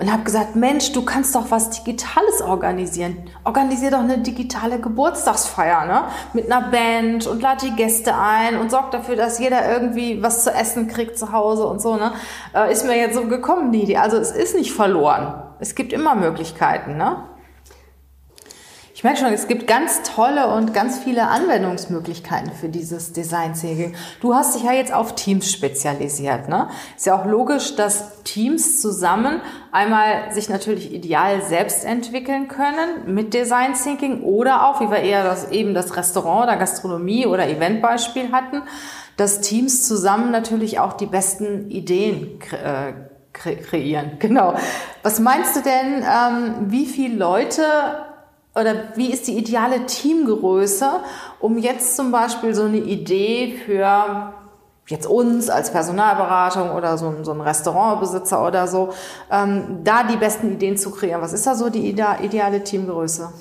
und 0.00 0.10
habe 0.10 0.22
gesagt, 0.22 0.56
Mensch, 0.56 0.92
du 0.92 1.04
kannst 1.04 1.34
doch 1.34 1.50
was 1.50 1.70
Digitales 1.70 2.40
organisieren. 2.42 3.18
Organisier 3.44 3.90
doch 3.90 3.98
eine 3.98 4.18
digitale 4.18 4.80
Geburtstagsfeier, 4.80 5.84
ne? 5.84 6.04
Mit 6.32 6.50
einer 6.50 6.70
Band 6.70 7.26
und 7.26 7.42
lad 7.42 7.60
die 7.60 7.76
Gäste 7.76 8.16
ein 8.16 8.58
und 8.58 8.70
sorg 8.70 8.90
dafür, 8.92 9.16
dass 9.16 9.38
jeder 9.38 9.70
irgendwie 9.70 10.22
was 10.22 10.42
zu 10.42 10.52
essen 10.52 10.88
kriegt 10.88 11.18
zu 11.18 11.32
Hause 11.32 11.66
und 11.66 11.82
so, 11.82 11.96
ne? 11.96 12.12
Äh, 12.54 12.72
ist 12.72 12.86
mir 12.86 12.96
jetzt 12.96 13.14
so 13.14 13.26
gekommen, 13.26 13.72
die 13.72 13.82
Idee. 13.82 13.98
Also 13.98 14.16
es 14.16 14.30
ist 14.30 14.56
nicht 14.56 14.72
verloren. 14.72 15.42
Es 15.58 15.74
gibt 15.74 15.92
immer 15.92 16.14
Möglichkeiten, 16.14 16.96
ne? 16.96 17.24
Ich 19.00 19.04
merke 19.04 19.20
schon, 19.20 19.32
es 19.32 19.48
gibt 19.48 19.66
ganz 19.66 20.02
tolle 20.02 20.48
und 20.48 20.74
ganz 20.74 20.98
viele 20.98 21.28
Anwendungsmöglichkeiten 21.28 22.52
für 22.52 22.68
dieses 22.68 23.14
Design 23.14 23.54
Thinking. 23.54 23.94
Du 24.20 24.34
hast 24.34 24.54
dich 24.54 24.62
ja 24.62 24.74
jetzt 24.74 24.92
auf 24.92 25.14
Teams 25.14 25.50
spezialisiert. 25.50 26.50
Ne? 26.50 26.68
Ist 26.98 27.06
ja 27.06 27.18
auch 27.18 27.24
logisch, 27.24 27.76
dass 27.76 28.22
Teams 28.24 28.82
zusammen 28.82 29.40
einmal 29.72 30.30
sich 30.32 30.50
natürlich 30.50 30.92
ideal 30.92 31.40
selbst 31.40 31.86
entwickeln 31.86 32.48
können 32.48 33.14
mit 33.14 33.32
Design 33.32 33.72
Thinking 33.72 34.20
oder 34.20 34.68
auch, 34.68 34.82
wie 34.82 34.90
wir 34.90 34.98
eher 34.98 35.24
das, 35.24 35.50
eben 35.50 35.72
das 35.72 35.96
Restaurant 35.96 36.48
oder 36.48 36.58
Gastronomie 36.58 37.24
oder 37.24 37.48
Eventbeispiel 37.48 38.32
hatten, 38.32 38.60
dass 39.16 39.40
Teams 39.40 39.88
zusammen 39.88 40.30
natürlich 40.30 40.78
auch 40.78 40.92
die 40.92 41.06
besten 41.06 41.70
Ideen 41.70 42.38
äh, 42.52 42.92
kre 43.32 43.56
kreieren. 43.56 44.10
Genau. 44.18 44.56
Was 45.02 45.20
meinst 45.20 45.56
du 45.56 45.62
denn, 45.62 46.04
ähm, 46.04 46.70
wie 46.70 46.84
viele 46.84 47.16
Leute 47.16 47.62
oder 48.54 48.74
wie 48.96 49.12
ist 49.12 49.26
die 49.28 49.38
ideale 49.38 49.86
Teamgröße, 49.86 50.88
um 51.38 51.58
jetzt 51.58 51.96
zum 51.96 52.10
Beispiel 52.10 52.54
so 52.54 52.64
eine 52.64 52.78
Idee 52.78 53.56
für 53.64 54.34
jetzt 54.90 55.06
uns 55.06 55.48
als 55.48 55.70
Personalberatung 55.70 56.72
oder 56.72 56.98
so, 56.98 57.14
so 57.22 57.30
ein 57.30 57.40
Restaurantbesitzer 57.40 58.44
oder 58.44 58.66
so, 58.66 58.92
ähm, 59.30 59.80
da 59.84 60.02
die 60.02 60.16
besten 60.16 60.52
Ideen 60.52 60.76
zu 60.76 60.90
kreieren. 60.90 61.22
Was 61.22 61.32
ist 61.32 61.46
da 61.46 61.54
so 61.54 61.70
die 61.70 61.88
ideale 61.88 62.64
Teamgröße? 62.64 63.32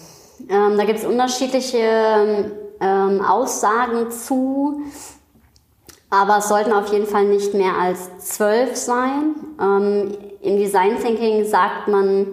Ähm, 0.48 0.78
da 0.78 0.86
gibt 0.86 1.00
es 1.00 1.06
unterschiedliche 1.06 2.52
ähm, 2.80 3.22
Aussagen 3.22 4.12
zu, 4.12 4.82
aber 6.12 6.38
es 6.38 6.48
sollten 6.48 6.72
auf 6.72 6.92
jeden 6.94 7.08
Fall 7.08 7.26
nicht 7.26 7.54
mehr 7.56 7.74
als 7.76 8.18
zwölf 8.20 8.76
sein. 8.76 9.36
Ähm, 9.60 10.18
Im 10.42 10.58
Design 10.58 10.98
Thinking 11.02 11.46
sagt 11.46 11.88
man 11.88 12.28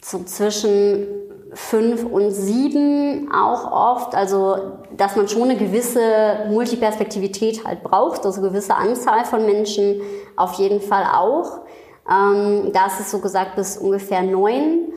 so 0.00 0.22
zwischen 0.22 1.25
fünf 1.56 2.04
und 2.04 2.32
sieben 2.32 3.32
auch 3.32 3.72
oft, 3.72 4.14
also 4.14 4.58
dass 4.94 5.16
man 5.16 5.26
schon 5.26 5.44
eine 5.44 5.56
gewisse 5.56 6.46
Multiperspektivität 6.50 7.64
halt 7.64 7.82
braucht, 7.82 8.26
also 8.26 8.40
eine 8.40 8.50
gewisse 8.50 8.74
Anzahl 8.74 9.24
von 9.24 9.46
Menschen 9.46 10.02
auf 10.36 10.54
jeden 10.54 10.82
Fall 10.82 11.04
auch. 11.14 11.60
Ähm, 12.08 12.72
da 12.72 12.86
ist 12.86 13.00
es 13.00 13.10
so 13.10 13.20
gesagt 13.20 13.56
bis 13.56 13.78
ungefähr 13.78 14.22
neun. 14.22 14.92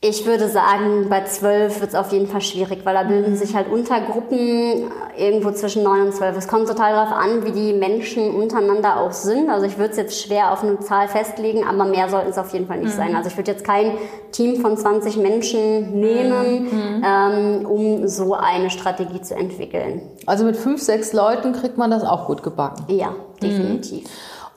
Ich 0.00 0.26
würde 0.26 0.48
sagen, 0.48 1.08
bei 1.08 1.24
zwölf 1.24 1.80
wird 1.80 1.90
es 1.90 1.96
auf 1.96 2.12
jeden 2.12 2.28
Fall 2.28 2.40
schwierig, 2.40 2.82
weil 2.84 2.94
da 2.94 3.02
bilden 3.02 3.34
sich 3.34 3.56
halt 3.56 3.68
Untergruppen 3.68 4.92
irgendwo 5.18 5.50
zwischen 5.50 5.82
neun 5.82 6.02
und 6.02 6.14
zwölf. 6.14 6.36
Es 6.36 6.46
kommt 6.46 6.68
total 6.68 6.92
darauf 6.92 7.12
an, 7.12 7.44
wie 7.44 7.50
die 7.50 7.72
Menschen 7.72 8.32
untereinander 8.32 9.00
auch 9.00 9.10
sind. 9.10 9.50
Also 9.50 9.66
ich 9.66 9.76
würde 9.76 9.90
es 9.90 9.96
jetzt 9.96 10.22
schwer 10.22 10.52
auf 10.52 10.62
eine 10.62 10.78
Zahl 10.78 11.08
festlegen, 11.08 11.64
aber 11.66 11.84
mehr 11.84 12.08
sollten 12.08 12.30
es 12.30 12.38
auf 12.38 12.52
jeden 12.52 12.68
Fall 12.68 12.78
nicht 12.78 12.92
mhm. 12.92 12.96
sein. 12.96 13.16
Also 13.16 13.28
ich 13.28 13.36
würde 13.36 13.50
jetzt 13.50 13.64
kein 13.64 13.90
Team 14.30 14.60
von 14.60 14.76
20 14.76 15.16
Menschen 15.16 15.98
nehmen, 15.98 16.68
mhm. 16.70 17.04
ähm, 17.04 17.66
um 17.66 18.06
so 18.06 18.34
eine 18.34 18.70
Strategie 18.70 19.20
zu 19.20 19.34
entwickeln. 19.34 20.02
Also 20.26 20.44
mit 20.44 20.56
fünf, 20.56 20.80
sechs 20.80 21.12
Leuten 21.12 21.52
kriegt 21.54 21.76
man 21.76 21.90
das 21.90 22.04
auch 22.04 22.26
gut 22.28 22.44
gebacken. 22.44 22.84
Ja, 22.86 23.16
definitiv. 23.42 24.04
Mhm. 24.04 24.08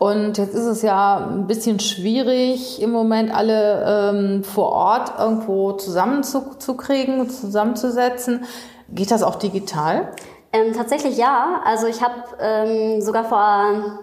Und 0.02 0.40
jetzt 0.40 0.56
ist 0.56 0.66
es 0.66 0.82
ja 0.82 1.28
ein 1.30 1.46
bisschen 1.46 1.80
schwierig, 1.80 2.82
im 2.82 2.90
Moment 2.90 3.32
alle 3.32 3.86
ähm, 3.86 4.44
vor 4.44 4.72
Ort 4.72 5.14
irgendwo 5.20 5.74
zusammenzukriegen, 5.74 7.30
zusammenzusetzen. 7.30 8.46
Geht 8.90 9.12
das 9.12 9.22
auch 9.22 9.36
digital? 9.36 10.12
Ähm, 10.54 10.74
tatsächlich 10.74 11.18
ja. 11.18 11.62
Also 11.64 11.86
ich 11.86 12.02
habe 12.02 12.16
ähm, 12.40 13.00
sogar 13.02 13.26
vor 13.26 14.00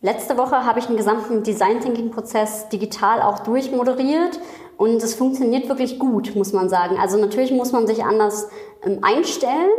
letzte 0.00 0.38
Woche 0.38 0.64
habe 0.64 0.78
ich 0.78 0.86
einen 0.86 0.96
gesamten 0.96 1.42
Design 1.42 1.82
Thinking 1.82 2.10
Prozess 2.10 2.70
digital 2.70 3.20
auch 3.20 3.40
durchmoderiert 3.40 4.40
und 4.78 5.02
es 5.02 5.14
funktioniert 5.16 5.68
wirklich 5.68 5.98
gut, 5.98 6.36
muss 6.36 6.52
man 6.52 6.68
sagen. 6.68 6.96
Also 6.98 7.18
natürlich 7.18 7.50
muss 7.50 7.72
man 7.72 7.88
sich 7.88 8.04
anders 8.04 8.48
ähm, 8.86 9.00
einstellen 9.02 9.70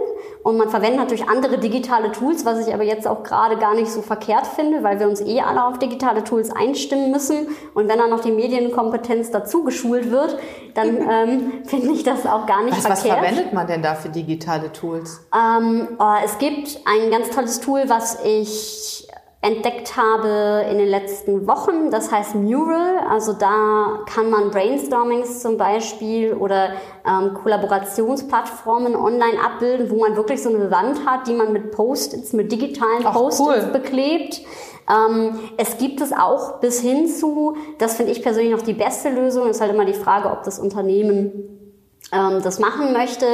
und 0.43 0.57
man 0.57 0.69
verwendet 0.69 0.99
natürlich 0.99 1.25
andere 1.29 1.57
digitale 1.57 2.11
Tools, 2.11 2.43
was 2.43 2.67
ich 2.67 2.73
aber 2.73 2.83
jetzt 2.83 3.07
auch 3.07 3.23
gerade 3.23 3.55
gar 3.55 3.75
nicht 3.75 3.89
so 3.89 4.01
verkehrt 4.01 4.45
finde, 4.45 4.83
weil 4.83 4.99
wir 4.99 5.07
uns 5.07 5.21
eh 5.21 5.39
alle 5.39 5.65
auf 5.65 5.79
digitale 5.79 6.25
Tools 6.25 6.51
einstimmen 6.51 7.11
müssen. 7.11 7.47
Und 7.73 7.87
wenn 7.87 7.97
dann 7.97 8.09
noch 8.09 8.19
die 8.19 8.33
Medienkompetenz 8.33 9.31
dazu 9.31 9.63
geschult 9.63 10.11
wird, 10.11 10.37
dann 10.73 10.97
ähm, 11.09 11.63
finde 11.65 11.93
ich 11.93 12.03
das 12.03 12.25
auch 12.25 12.45
gar 12.45 12.63
nicht 12.63 12.75
was, 12.75 12.85
verkehrt. 12.85 13.21
Was 13.21 13.27
verwendet 13.29 13.53
man 13.53 13.67
denn 13.67 13.81
da 13.81 13.95
für 13.95 14.09
digitale 14.09 14.69
Tools? 14.73 15.21
Ähm, 15.33 15.87
oh, 15.97 16.15
es 16.25 16.37
gibt 16.39 16.77
ein 16.83 17.09
ganz 17.09 17.29
tolles 17.29 17.61
Tool, 17.61 17.83
was 17.87 18.19
ich 18.25 19.08
entdeckt 19.41 19.95
habe 19.95 20.65
in 20.69 20.77
den 20.79 20.89
letzten 20.89 21.47
Wochen. 21.47 21.91
Das 21.91 22.11
heißt 22.11 22.35
Mural. 22.35 22.99
Also 23.09 23.33
da 23.33 23.99
kann 24.05 24.29
man 24.29 24.51
Brainstormings 24.51 25.39
zum 25.41 25.57
Beispiel 25.57 26.33
oder 26.33 26.71
ähm, 27.07 27.33
Kollaborationsplattformen 27.33 28.95
online 28.95 29.39
abbilden, 29.43 29.89
wo 29.89 30.01
man 30.01 30.17
wirklich 30.17 30.43
so 30.43 30.49
eine 30.49 30.69
Wand 30.71 31.05
hat, 31.05 31.27
die 31.27 31.33
man 31.33 31.53
mit 31.53 31.71
Post-its, 31.71 32.33
mit 32.33 32.51
digitalen 32.51 33.03
Post-its 33.03 33.65
cool. 33.65 33.69
beklebt. 33.71 34.41
Ähm, 34.89 35.39
es 35.55 35.77
gibt 35.77 36.01
es 36.01 36.11
auch 36.11 36.59
bis 36.59 36.81
hin 36.81 37.07
zu, 37.07 37.55
das 37.77 37.95
finde 37.95 38.11
ich 38.11 38.21
persönlich 38.21 38.51
noch 38.51 38.63
die 38.63 38.73
beste 38.73 39.09
Lösung, 39.09 39.47
ist 39.47 39.61
halt 39.61 39.71
immer 39.71 39.85
die 39.85 39.93
Frage, 39.93 40.31
ob 40.31 40.43
das 40.43 40.59
Unternehmen 40.59 41.58
das 42.11 42.59
machen 42.59 42.91
möchte. 42.91 43.25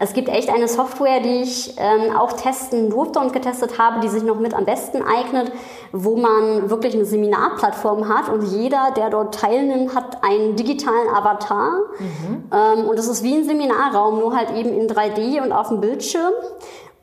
Es 0.00 0.12
gibt 0.12 0.28
echt 0.28 0.48
eine 0.48 0.66
Software, 0.66 1.20
die 1.20 1.42
ich 1.42 1.74
ähm, 1.78 2.16
auch 2.16 2.32
testen 2.32 2.90
durfte 2.90 3.20
und 3.20 3.32
getestet 3.32 3.78
habe, 3.78 4.00
die 4.00 4.08
sich 4.08 4.24
noch 4.24 4.40
mit 4.40 4.54
am 4.54 4.64
besten 4.64 5.02
eignet, 5.02 5.52
wo 5.92 6.16
man 6.16 6.68
wirklich 6.68 6.94
eine 6.94 7.04
Seminarplattform 7.04 8.08
hat 8.08 8.28
und 8.28 8.42
jeder, 8.42 8.92
der 8.96 9.10
dort 9.10 9.34
teilnimmt, 9.34 9.94
hat 9.94 10.24
einen 10.24 10.56
digitalen 10.56 11.08
Avatar. 11.14 11.70
Mhm. 11.98 12.44
Ähm, 12.52 12.88
und 12.88 12.98
das 12.98 13.06
ist 13.06 13.22
wie 13.22 13.36
ein 13.36 13.44
Seminarraum, 13.44 14.18
nur 14.18 14.36
halt 14.36 14.50
eben 14.50 14.72
in 14.72 14.88
3D 14.88 15.40
und 15.40 15.52
auf 15.52 15.68
dem 15.68 15.80
Bildschirm 15.80 16.32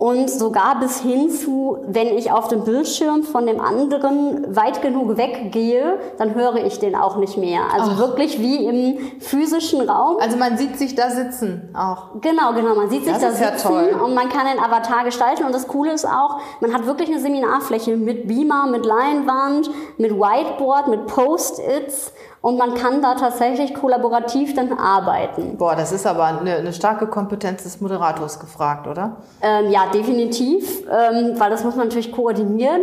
und 0.02 0.32
sogar 0.32 0.80
bis 0.80 1.00
hin 1.00 1.30
zu, 1.30 1.78
wenn 1.86 2.08
ich 2.08 2.32
auf 2.32 2.48
dem 2.48 2.64
Bildschirm 2.64 3.22
von 3.22 3.46
dem 3.46 3.62
anderen 3.62 4.56
weit 4.56 4.82
genug 4.82 5.16
weggehe, 5.16 6.00
dann 6.18 6.34
höre 6.34 6.56
ich 6.56 6.80
den 6.80 6.96
auch 6.96 7.18
nicht 7.18 7.38
mehr. 7.38 7.62
Also 7.72 7.92
Ach. 7.94 8.00
wirklich 8.00 8.40
wie 8.40 8.66
im 8.66 8.98
physischen 9.20 9.88
Raum. 9.88 10.18
Also 10.20 10.38
man 10.38 10.58
sieht 10.58 10.80
sich 10.80 10.96
da 10.96 11.12
sitzen 11.12 11.70
auch. 11.76 12.20
Genau, 12.20 12.52
genau, 12.54 12.74
man 12.74 12.90
sieht 12.90 13.04
sich 13.04 13.14
das 13.14 13.22
da 13.22 13.32
sitzen 13.32 13.74
ja 13.92 13.98
und 14.02 14.16
man 14.16 14.28
kann 14.30 14.48
den 14.48 14.58
Avatar 14.58 15.04
gestalten 15.04 15.44
und 15.44 15.54
das 15.54 15.68
Coole 15.68 15.94
ist 15.94 16.06
auch, 16.06 16.40
man 16.62 16.74
hat 16.74 16.88
wirklich 16.88 17.08
eine 17.08 17.20
Seminarfläche 17.20 17.96
mit 17.96 18.28
Beamer, 18.28 18.66
mit 18.66 18.88
Leinwand, 18.88 19.70
mit 20.00 20.14
Whiteboard, 20.14 20.88
mit 20.88 21.06
Post-its 21.06 22.12
und 22.42 22.58
man 22.58 22.74
kann 22.74 23.02
da 23.02 23.16
tatsächlich 23.16 23.74
kollaborativ 23.74 24.56
dann 24.56 24.74
arbeiten. 24.74 25.58
Boah, 25.58 25.76
das 25.76 25.92
ist 25.92 26.08
aber 26.08 26.26
eine, 26.26 26.56
eine 26.56 26.74
starke 26.74 27.08
Kompetenz 27.08 27.64
des 27.64 27.82
Moderators 27.82 28.40
gefragt, 28.40 28.88
oder? 28.88 29.18
Ähm, 29.42 29.70
ja, 29.70 29.88
definitiv, 29.94 30.82
ähm, 30.88 31.40
weil 31.40 31.50
das 31.52 31.64
muss 31.64 31.76
man 31.76 31.88
natürlich 31.88 32.12
koordinieren 32.12 32.82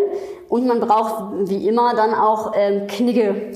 und 0.48 0.66
man 0.66 0.80
braucht 0.80 1.48
wie 1.48 1.66
immer 1.66 1.94
dann 1.94 2.14
auch 2.14 2.52
ähm, 2.54 2.86
Knigge 2.86 3.52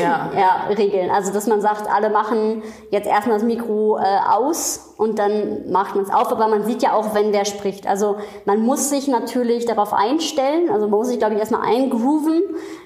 ja. 0.00 0.30
ja, 0.36 0.74
regeln. 0.76 1.10
Also 1.10 1.32
dass 1.32 1.46
man 1.46 1.60
sagt, 1.60 1.90
alle 1.92 2.10
machen 2.10 2.62
jetzt 2.90 3.06
erstmal 3.06 3.38
das 3.38 3.46
Mikro 3.46 3.98
äh, 3.98 4.02
aus 4.30 4.94
und 4.96 5.18
dann 5.18 5.70
macht 5.70 5.94
man 5.94 6.04
es 6.04 6.10
auf, 6.10 6.30
aber 6.32 6.48
man 6.48 6.64
sieht 6.64 6.82
ja 6.82 6.94
auch, 6.94 7.14
wenn 7.14 7.32
wer 7.32 7.44
spricht. 7.44 7.86
Also 7.86 8.16
man 8.44 8.60
muss 8.60 8.90
sich 8.90 9.08
natürlich 9.08 9.66
darauf 9.66 9.92
einstellen, 9.92 10.70
also 10.70 10.88
man 10.88 10.98
muss 10.98 11.08
sich, 11.08 11.18
glaube 11.18 11.34
ich, 11.34 11.40
erstmal 11.40 11.66
eingrooven 11.66 12.42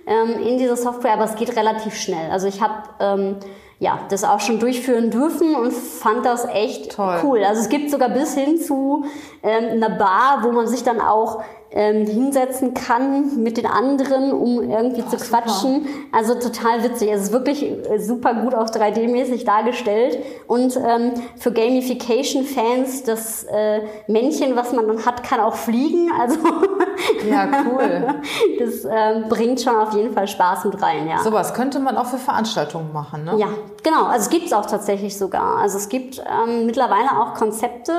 ähm, 0.06 0.38
in 0.46 0.58
diese 0.58 0.76
Software, 0.76 1.14
aber 1.14 1.24
es 1.24 1.36
geht 1.36 1.56
relativ 1.56 1.94
schnell. 1.94 2.30
Also 2.30 2.46
ich 2.46 2.60
habe 2.60 2.74
ähm, 3.00 3.36
ja, 3.80 3.98
das 4.10 4.24
auch 4.24 4.40
schon 4.40 4.60
durchführen 4.60 5.10
dürfen 5.10 5.54
und 5.54 5.72
fand 5.72 6.26
das 6.26 6.44
echt 6.44 6.92
Toll. 6.92 7.18
cool. 7.24 7.44
Also 7.44 7.62
es 7.62 7.70
gibt 7.70 7.90
sogar 7.90 8.10
bis 8.10 8.34
hin 8.34 8.58
zu 8.58 9.06
ähm, 9.42 9.82
einer 9.82 9.96
Bar, 9.96 10.40
wo 10.42 10.52
man 10.52 10.66
sich 10.66 10.84
dann 10.84 11.00
auch 11.00 11.42
ähm, 11.72 12.06
hinsetzen 12.06 12.74
kann 12.74 13.42
mit 13.42 13.56
den 13.56 13.66
anderen, 13.66 14.32
um 14.32 14.60
irgendwie 14.62 15.04
oh, 15.06 15.10
zu 15.10 15.16
quatschen. 15.16 15.84
Super. 15.84 15.88
Also 16.12 16.34
total 16.34 16.82
witzig. 16.82 17.10
Es 17.12 17.22
ist 17.22 17.32
wirklich 17.32 17.62
äh, 17.62 17.98
super 17.98 18.34
gut 18.34 18.54
auch 18.54 18.66
3D-mäßig 18.66 19.44
dargestellt. 19.44 20.18
Und 20.48 20.76
ähm, 20.76 21.12
für 21.36 21.52
Gamification-Fans, 21.52 23.04
das 23.04 23.44
äh, 23.44 23.82
Männchen, 24.08 24.56
was 24.56 24.72
man 24.72 24.88
dann 24.88 25.06
hat, 25.06 25.22
kann 25.22 25.38
auch 25.38 25.54
fliegen. 25.54 26.10
Also 26.18 26.38
ja, 27.30 27.48
cool. 27.70 28.14
das 28.58 28.84
ähm, 28.84 29.28
bringt 29.28 29.60
schon 29.60 29.76
auf 29.76 29.94
jeden 29.94 30.12
Fall 30.12 30.26
Spaß 30.26 30.64
mit 30.64 30.82
rein. 30.82 31.08
Ja. 31.08 31.18
Sowas 31.18 31.54
könnte 31.54 31.78
man 31.78 31.96
auch 31.96 32.06
für 32.06 32.18
Veranstaltungen 32.18 32.92
machen, 32.92 33.24
ne? 33.24 33.36
Ja, 33.38 33.48
genau. 33.84 34.06
Also 34.06 34.24
es 34.24 34.30
gibt 34.30 34.46
es 34.46 34.52
auch 34.52 34.66
tatsächlich 34.66 35.16
sogar. 35.16 35.58
Also 35.58 35.78
es 35.78 35.88
gibt 35.88 36.18
ähm, 36.18 36.66
mittlerweile 36.66 37.20
auch 37.20 37.34
Konzepte, 37.34 37.92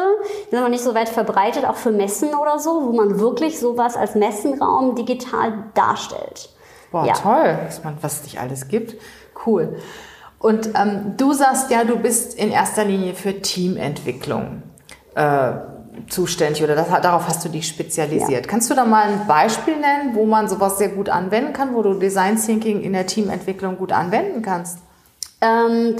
die 0.47 0.49
sind 0.49 0.59
aber 0.59 0.69
nicht 0.69 0.83
so 0.83 0.93
weit 0.93 1.07
verbreitet, 1.07 1.65
auch 1.65 1.75
für 1.75 1.91
Messen 1.91 2.35
oder 2.35 2.59
so, 2.59 2.87
wo 2.87 2.91
man 2.91 3.19
wirklich 3.19 3.60
sowas 3.61 3.95
als 3.95 4.15
Messenraum 4.15 4.95
digital 4.95 5.53
darstellt. 5.73 6.49
Boah, 6.91 7.05
ja. 7.05 7.13
toll, 7.13 7.57
was, 7.65 7.83
man, 7.83 7.97
was 8.01 8.17
es 8.17 8.23
nicht 8.23 8.39
alles 8.39 8.67
gibt. 8.67 8.95
Cool. 9.45 9.77
Und 10.39 10.71
ähm, 10.75 11.13
du 11.17 11.33
sagst 11.33 11.71
ja, 11.71 11.83
du 11.83 11.97
bist 11.97 12.33
in 12.37 12.51
erster 12.51 12.83
Linie 12.83 13.13
für 13.13 13.41
Teamentwicklung 13.41 14.63
äh, 15.15 15.51
zuständig 16.09 16.63
oder 16.63 16.75
das, 16.75 16.89
darauf 16.89 17.27
hast 17.27 17.45
du 17.45 17.49
dich 17.49 17.67
spezialisiert. 17.67 18.45
Ja. 18.45 18.49
Kannst 18.49 18.69
du 18.69 18.73
da 18.73 18.85
mal 18.85 19.03
ein 19.03 19.27
Beispiel 19.27 19.75
nennen, 19.75 20.15
wo 20.15 20.25
man 20.25 20.49
sowas 20.49 20.77
sehr 20.77 20.89
gut 20.89 21.09
anwenden 21.09 21.53
kann, 21.53 21.75
wo 21.75 21.81
du 21.81 21.93
Design 21.93 22.37
Thinking 22.37 22.81
in 22.81 22.93
der 22.93 23.05
Teamentwicklung 23.05 23.77
gut 23.77 23.91
anwenden 23.91 24.41
kannst? 24.41 24.79
Ähm, 25.41 25.95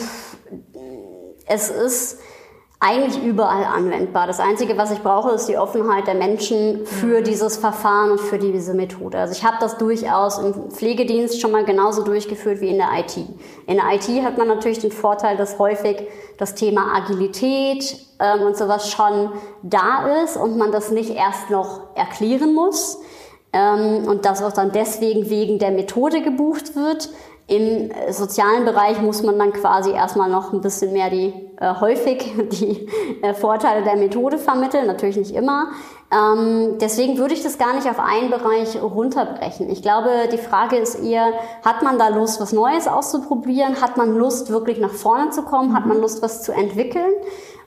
es 1.45 1.69
ist 1.69 2.19
eigentlich 2.83 3.23
überall 3.23 3.63
anwendbar. 3.63 4.25
Das 4.25 4.39
Einzige, 4.39 4.75
was 4.75 4.89
ich 4.89 5.03
brauche, 5.03 5.29
ist 5.29 5.45
die 5.45 5.55
Offenheit 5.55 6.07
der 6.07 6.15
Menschen 6.15 6.83
für 6.87 7.19
mhm. 7.19 7.23
dieses 7.23 7.57
Verfahren 7.57 8.09
und 8.09 8.19
für 8.19 8.39
diese 8.39 8.73
Methode. 8.73 9.19
Also 9.19 9.33
ich 9.33 9.45
habe 9.45 9.57
das 9.59 9.77
durchaus 9.77 10.39
im 10.39 10.71
Pflegedienst 10.71 11.39
schon 11.39 11.51
mal 11.51 11.63
genauso 11.63 12.03
durchgeführt 12.03 12.59
wie 12.59 12.69
in 12.69 12.77
der 12.77 12.89
IT. 12.97 13.17
In 13.67 13.75
der 13.75 13.85
IT 13.93 14.23
hat 14.25 14.39
man 14.39 14.47
natürlich 14.47 14.79
den 14.79 14.91
Vorteil, 14.91 15.37
dass 15.37 15.59
häufig 15.59 16.07
das 16.39 16.55
Thema 16.55 16.95
Agilität 16.95 17.97
ähm, 18.19 18.47
und 18.47 18.57
sowas 18.57 18.89
schon 18.89 19.31
da 19.61 20.23
ist 20.23 20.35
und 20.35 20.57
man 20.57 20.71
das 20.71 20.89
nicht 20.89 21.11
erst 21.11 21.51
noch 21.51 21.95
erklären 21.95 22.55
muss. 22.55 22.97
Ähm, 23.53 24.07
und 24.07 24.25
das 24.25 24.41
auch 24.41 24.53
dann 24.53 24.71
deswegen 24.71 25.29
wegen 25.29 25.59
der 25.59 25.71
Methode 25.71 26.21
gebucht 26.21 26.75
wird. 26.75 27.09
Im 27.47 27.91
sozialen 28.09 28.65
Bereich 28.65 29.01
muss 29.01 29.23
man 29.23 29.37
dann 29.37 29.51
quasi 29.51 29.91
erstmal 29.91 30.29
noch 30.29 30.53
ein 30.53 30.61
bisschen 30.61 30.93
mehr 30.93 31.09
die 31.09 31.33
äh, 31.61 31.75
häufig 31.79 32.33
die 32.51 32.87
äh, 33.21 33.33
Vorteile 33.33 33.83
der 33.83 33.95
Methode 33.95 34.37
vermitteln, 34.37 34.87
natürlich 34.87 35.17
nicht 35.17 35.35
immer. 35.35 35.67
Ähm, 36.11 36.77
deswegen 36.79 37.17
würde 37.17 37.33
ich 37.33 37.43
das 37.43 37.57
gar 37.57 37.73
nicht 37.73 37.87
auf 37.87 37.99
einen 37.99 38.31
Bereich 38.31 38.81
runterbrechen. 38.81 39.69
Ich 39.69 39.81
glaube, 39.81 40.09
die 40.31 40.37
Frage 40.37 40.77
ist 40.77 40.95
eher, 40.95 41.27
hat 41.63 41.83
man 41.83 41.97
da 41.97 42.09
Lust, 42.09 42.41
was 42.41 42.51
Neues 42.51 42.87
auszuprobieren? 42.87 43.81
Hat 43.81 43.95
man 43.95 44.15
Lust, 44.15 44.49
wirklich 44.49 44.79
nach 44.79 44.91
vorne 44.91 45.29
zu 45.29 45.43
kommen? 45.43 45.75
Hat 45.75 45.85
man 45.85 46.01
Lust, 46.01 46.21
was 46.21 46.43
zu 46.43 46.51
entwickeln? 46.51 47.11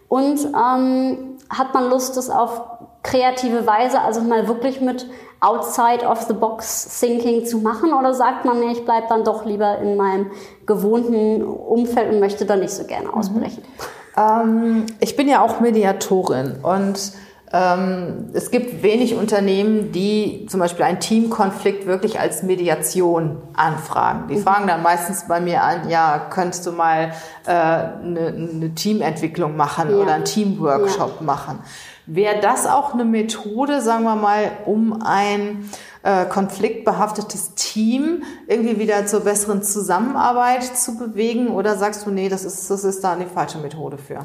Und 0.09 0.45
ähm, 0.45 1.39
hat 1.49 1.73
man 1.73 1.89
Lust, 1.89 2.17
das 2.17 2.31
auf 2.31 2.63
kreative 3.05 3.65
Weise, 3.67 4.01
also 4.01 4.21
mal 4.23 4.49
wirklich 4.49 4.81
mit 4.81 5.07
outside 5.39 6.05
of 6.05 6.23
the 6.23 6.33
box 6.33 6.99
thinking 6.99 7.47
zu 7.47 7.59
machen? 7.59 7.93
Oder 7.93 8.13
sagt 8.15 8.45
man, 8.45 8.59
nee, 8.59 8.73
ich 8.73 8.85
bleibe 8.85 9.07
dann 9.09 9.23
doch 9.23 9.45
lieber 9.45 9.79
in 9.79 9.97
meinem 9.97 10.33
gewohnten 10.67 11.45
Umfeld 11.45 12.13
und 12.13 12.19
möchte 12.19 12.45
da 12.47 12.57
nicht 12.57 12.73
so 12.73 12.85
gerne 12.85 13.15
ausbrechen? 13.15 13.63
Mhm. 13.63 14.05
Ähm, 14.17 14.87
ich 15.01 15.17
bin 15.17 15.29
ja 15.29 15.43
auch 15.43 15.61
Mediatorin 15.61 16.57
und 16.63 17.13
ähm, 17.53 18.31
es 18.33 18.51
gibt 18.51 18.83
wenig 18.83 19.15
Unternehmen, 19.15 19.93
die 19.93 20.47
zum 20.49 20.59
Beispiel 20.59 20.85
einen 20.85 20.99
Teamkonflikt 20.99 21.87
wirklich 21.87 22.19
als 22.19 22.43
Mediation 22.43 23.37
anfragen. 23.55 24.29
Die 24.29 24.37
mhm. 24.37 24.43
fragen 24.43 24.67
dann 24.67 24.83
meistens 24.83 25.29
bei 25.29 25.41
mir 25.41 25.63
an, 25.63 25.89
ja, 25.89 26.27
könntest 26.31 26.67
du 26.67 26.73
mal 26.73 27.13
äh, 27.47 27.51
eine, 27.51 28.35
eine 28.35 28.75
Teamentwicklung 28.75 29.57
machen 29.57 29.91
ja. 29.91 29.97
oder 29.97 30.15
einen 30.15 30.25
Teamworkshop 30.25 31.17
ja. 31.21 31.25
machen. 31.25 31.61
Wäre 32.07 32.41
das 32.41 32.67
auch 32.67 32.93
eine 32.93 33.05
Methode, 33.05 33.81
sagen 33.81 34.05
wir 34.05 34.17
mal, 34.17 34.51
um 34.67 35.03
ein 35.03 35.71
äh, 36.03 36.27
konfliktbehaftetes 36.27 37.55
Team 37.55 38.25
irgendwie 38.47 38.79
wieder 38.79 39.07
zur 39.07 39.21
besseren 39.21 39.63
Zusammenarbeit 39.63 40.65
zu 40.65 40.99
bewegen? 40.99 41.49
Oder 41.49 41.77
sagst 41.77 42.07
du, 42.07 42.11
nee, 42.11 42.29
das 42.29 42.45
ist, 42.45 42.71
das 42.71 42.85
ist 42.85 43.03
da 43.03 43.17
die 43.17 43.25
falsche 43.25 43.59
Methode 43.59 43.97
für? 43.97 44.19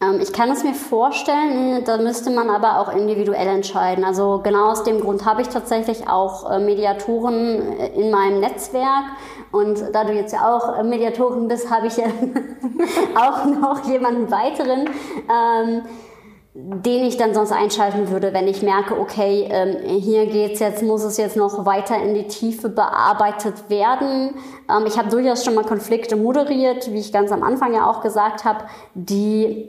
Ähm, 0.00 0.20
ich 0.20 0.32
kann 0.32 0.50
es 0.50 0.64
mir 0.64 0.74
vorstellen, 0.74 1.84
da 1.84 1.98
müsste 1.98 2.30
man 2.30 2.50
aber 2.50 2.80
auch 2.80 2.94
individuell 2.94 3.46
entscheiden. 3.46 4.04
Also 4.04 4.40
genau 4.42 4.70
aus 4.70 4.82
dem 4.82 5.00
Grund 5.00 5.24
habe 5.24 5.42
ich 5.42 5.48
tatsächlich 5.48 6.08
auch 6.08 6.50
äh, 6.50 6.58
Mediatoren 6.58 7.78
äh, 7.78 7.88
in 7.94 8.10
meinem 8.10 8.40
Netzwerk. 8.40 9.04
Und 9.52 9.80
da 9.92 10.02
du 10.02 10.12
jetzt 10.12 10.32
ja 10.32 10.52
auch 10.52 10.82
Mediatorin 10.82 11.46
bist, 11.46 11.70
habe 11.70 11.86
ich 11.86 11.96
ja 11.96 12.06
auch 13.14 13.44
noch 13.44 13.86
jemanden 13.86 14.32
weiteren. 14.32 14.88
Den 16.56 17.04
ich 17.04 17.16
dann 17.16 17.34
sonst 17.34 17.50
einschalten 17.50 18.10
würde, 18.10 18.32
wenn 18.32 18.46
ich 18.46 18.62
merke, 18.62 18.96
okay, 18.96 19.48
ähm, 19.50 19.98
hier 20.00 20.26
geht's 20.26 20.60
jetzt, 20.60 20.84
muss 20.84 21.02
es 21.02 21.16
jetzt 21.16 21.36
noch 21.36 21.66
weiter 21.66 22.00
in 22.00 22.14
die 22.14 22.28
Tiefe 22.28 22.68
bearbeitet 22.68 23.68
werden. 23.68 24.36
Ähm, 24.70 24.86
ich 24.86 24.96
habe 24.96 25.08
durchaus 25.08 25.44
schon 25.44 25.56
mal 25.56 25.64
Konflikte 25.64 26.14
moderiert, 26.14 26.92
wie 26.92 27.00
ich 27.00 27.12
ganz 27.12 27.32
am 27.32 27.42
Anfang 27.42 27.74
ja 27.74 27.90
auch 27.90 28.00
gesagt 28.02 28.44
habe, 28.44 28.66
die 28.94 29.68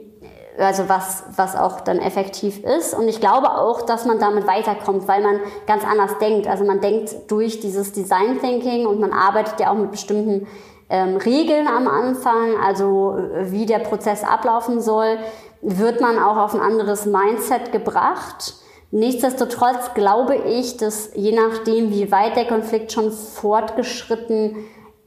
also 0.58 0.88
was, 0.88 1.24
was 1.36 1.56
auch 1.56 1.80
dann 1.80 1.98
effektiv 1.98 2.62
ist. 2.64 2.94
Und 2.94 3.08
ich 3.08 3.20
glaube 3.20 3.50
auch, 3.50 3.82
dass 3.82 4.06
man 4.06 4.18
damit 4.18 4.46
weiterkommt, 4.46 5.08
weil 5.08 5.22
man 5.22 5.40
ganz 5.66 5.84
anders 5.84 6.18
denkt. 6.18 6.46
Also 6.46 6.64
man 6.64 6.80
denkt 6.80 7.30
durch 7.30 7.60
dieses 7.60 7.92
Design 7.92 8.40
Thinking 8.40 8.86
und 8.86 9.00
man 9.00 9.12
arbeitet 9.12 9.60
ja 9.60 9.70
auch 9.70 9.76
mit 9.76 9.90
bestimmten 9.90 10.46
ähm, 10.88 11.16
Regeln 11.16 11.66
am 11.66 11.88
Anfang, 11.88 12.56
also 12.64 13.16
äh, 13.16 13.50
wie 13.50 13.66
der 13.66 13.80
Prozess 13.80 14.22
ablaufen 14.22 14.80
soll 14.80 15.18
wird 15.62 16.00
man 16.00 16.18
auch 16.18 16.36
auf 16.36 16.54
ein 16.54 16.60
anderes 16.60 17.06
Mindset 17.06 17.72
gebracht. 17.72 18.54
Nichtsdestotrotz 18.90 19.94
glaube 19.94 20.36
ich, 20.36 20.76
dass 20.76 21.10
je 21.14 21.32
nachdem, 21.32 21.90
wie 21.90 22.10
weit 22.12 22.36
der 22.36 22.46
Konflikt 22.46 22.92
schon 22.92 23.10
fortgeschritten 23.10 24.56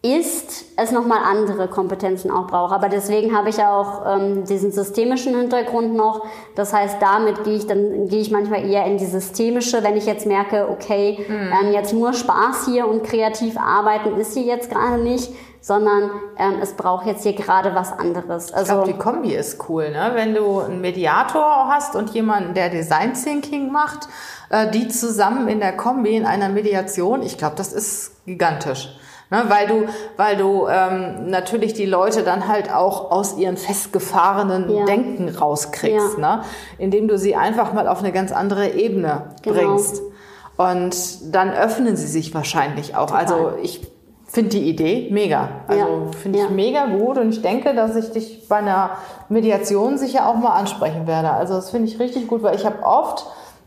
ist, 0.02 0.66
es 0.78 0.92
nochmal 0.92 1.20
andere 1.26 1.68
Kompetenzen 1.68 2.32
auch 2.32 2.48
braucht. 2.48 2.74
Aber 2.74 2.88
deswegen 2.88 3.36
habe 3.36 3.50
ich 3.50 3.58
auch 3.62 4.04
ähm, 4.06 4.46
diesen 4.46 4.72
systemischen 4.72 5.36
Hintergrund 5.36 5.94
noch. 5.94 6.26
Das 6.56 6.72
heißt, 6.72 7.02
damit 7.02 7.44
gehe 7.44 7.58
ich 7.58 7.68
dann 7.68 8.08
gehe 8.08 8.22
ich 8.22 8.32
manchmal 8.32 8.66
eher 8.66 8.86
in 8.86 8.98
die 8.98 9.06
systemische, 9.06 9.84
wenn 9.84 9.98
ich 9.98 10.06
jetzt 10.06 10.26
merke, 10.26 10.70
okay, 10.70 11.26
mhm. 11.28 11.52
ähm, 11.52 11.74
jetzt 11.74 11.94
nur 11.94 12.14
Spaß 12.14 12.66
hier 12.66 12.88
und 12.88 13.04
kreativ 13.04 13.58
arbeiten 13.58 14.18
ist 14.18 14.36
hier 14.36 14.44
jetzt 14.44 14.70
gerade 14.70 15.02
nicht 15.02 15.34
sondern 15.62 16.12
ähm, 16.38 16.60
es 16.62 16.74
braucht 16.74 17.06
jetzt 17.06 17.24
hier 17.24 17.34
gerade 17.34 17.76
was 17.76 17.92
anderes. 17.92 18.54
Also, 18.54 18.60
ich 18.62 18.68
glaube, 18.68 18.94
die 18.94 18.98
Kombi 18.98 19.36
ist 19.36 19.70
cool, 19.70 19.92
ne? 19.92 20.12
wenn 20.14 20.34
du 20.34 20.60
einen 20.60 20.82
Mediator 20.82 21.68
hast 21.68 21.96
und 21.96 22.12
jemanden, 22.12 22.54
der 22.54 22.70
Design 22.70 23.14
Thinking 23.14 23.72
macht, 23.72 24.08
äh, 24.50 24.70
die 24.72 24.88
zusammen 24.88 25.48
in 25.48 25.60
der 25.60 25.76
Kombi 25.76 26.16
in 26.16 26.26
einer 26.26 26.50
Mediation, 26.50 27.22
ich 27.22 27.38
glaube, 27.38 27.56
das 27.56 27.74
ist 27.74 28.26
gigantisch. 28.26 28.90
Ne, 29.32 29.44
weil 29.48 29.68
du, 29.68 29.86
weil 30.18 30.38
du 30.38 30.68
ähm, 30.68 31.30
natürlich 31.30 31.76
die 31.76 31.86
Leute 31.86 32.24
dann 32.24 32.48
halt 32.48 32.74
auch 32.74 33.12
aus 33.12 33.38
ihren 33.38 33.58
festgefahrenen 33.58 34.68
ja. 34.76 34.86
Denken 34.86 35.30
rauskriegst, 35.30 36.18
ja. 36.18 36.38
ne? 36.38 36.44
indem 36.80 37.08
du 37.08 37.16
sie 37.16 37.36
einfach 37.36 37.72
mal 37.72 37.88
auf 37.88 38.00
eine 38.00 38.12
ganz 38.12 38.32
andere 38.32 38.70
Ebene 38.70 39.36
genau. 39.44 39.56
bringst. 39.56 40.02
Und 40.58 41.34
dann 41.34 41.52
öffnen 41.52 41.96
sie 41.96 42.08
sich 42.08 42.34
wahrscheinlich 42.34 42.96
auch. 42.96 43.12
Total. 43.12 43.22
Also 43.22 43.52
ich 43.62 43.88
finde 44.32 44.50
die 44.50 44.70
Idee 44.70 45.10
mega. 45.12 45.50
Also 45.68 45.82
ja. 45.82 46.12
finde 46.12 46.40
ich 46.40 46.46
ja. 46.46 46.52
mega 46.52 46.86
gut 46.86 47.18
und 47.18 47.30
ich 47.30 47.42
denke, 47.42 47.74
dass 47.74 47.96
ich 47.96 48.12
dich 48.12 48.48
bei 48.48 48.58
einer 48.58 48.92
Mediation 49.28 49.98
sicher 49.98 50.28
auch 50.28 50.36
mal 50.36 50.56
ansprechen 50.56 51.08
werde. 51.08 51.32
Also 51.32 51.56
das 51.56 51.72
finde 51.72 51.90
ich 51.90 52.00
richtig 52.00 52.28
gut, 52.28 52.44
weil 52.44 52.56
ich 52.56 52.66
habe 52.66 52.84
oft 52.84 53.26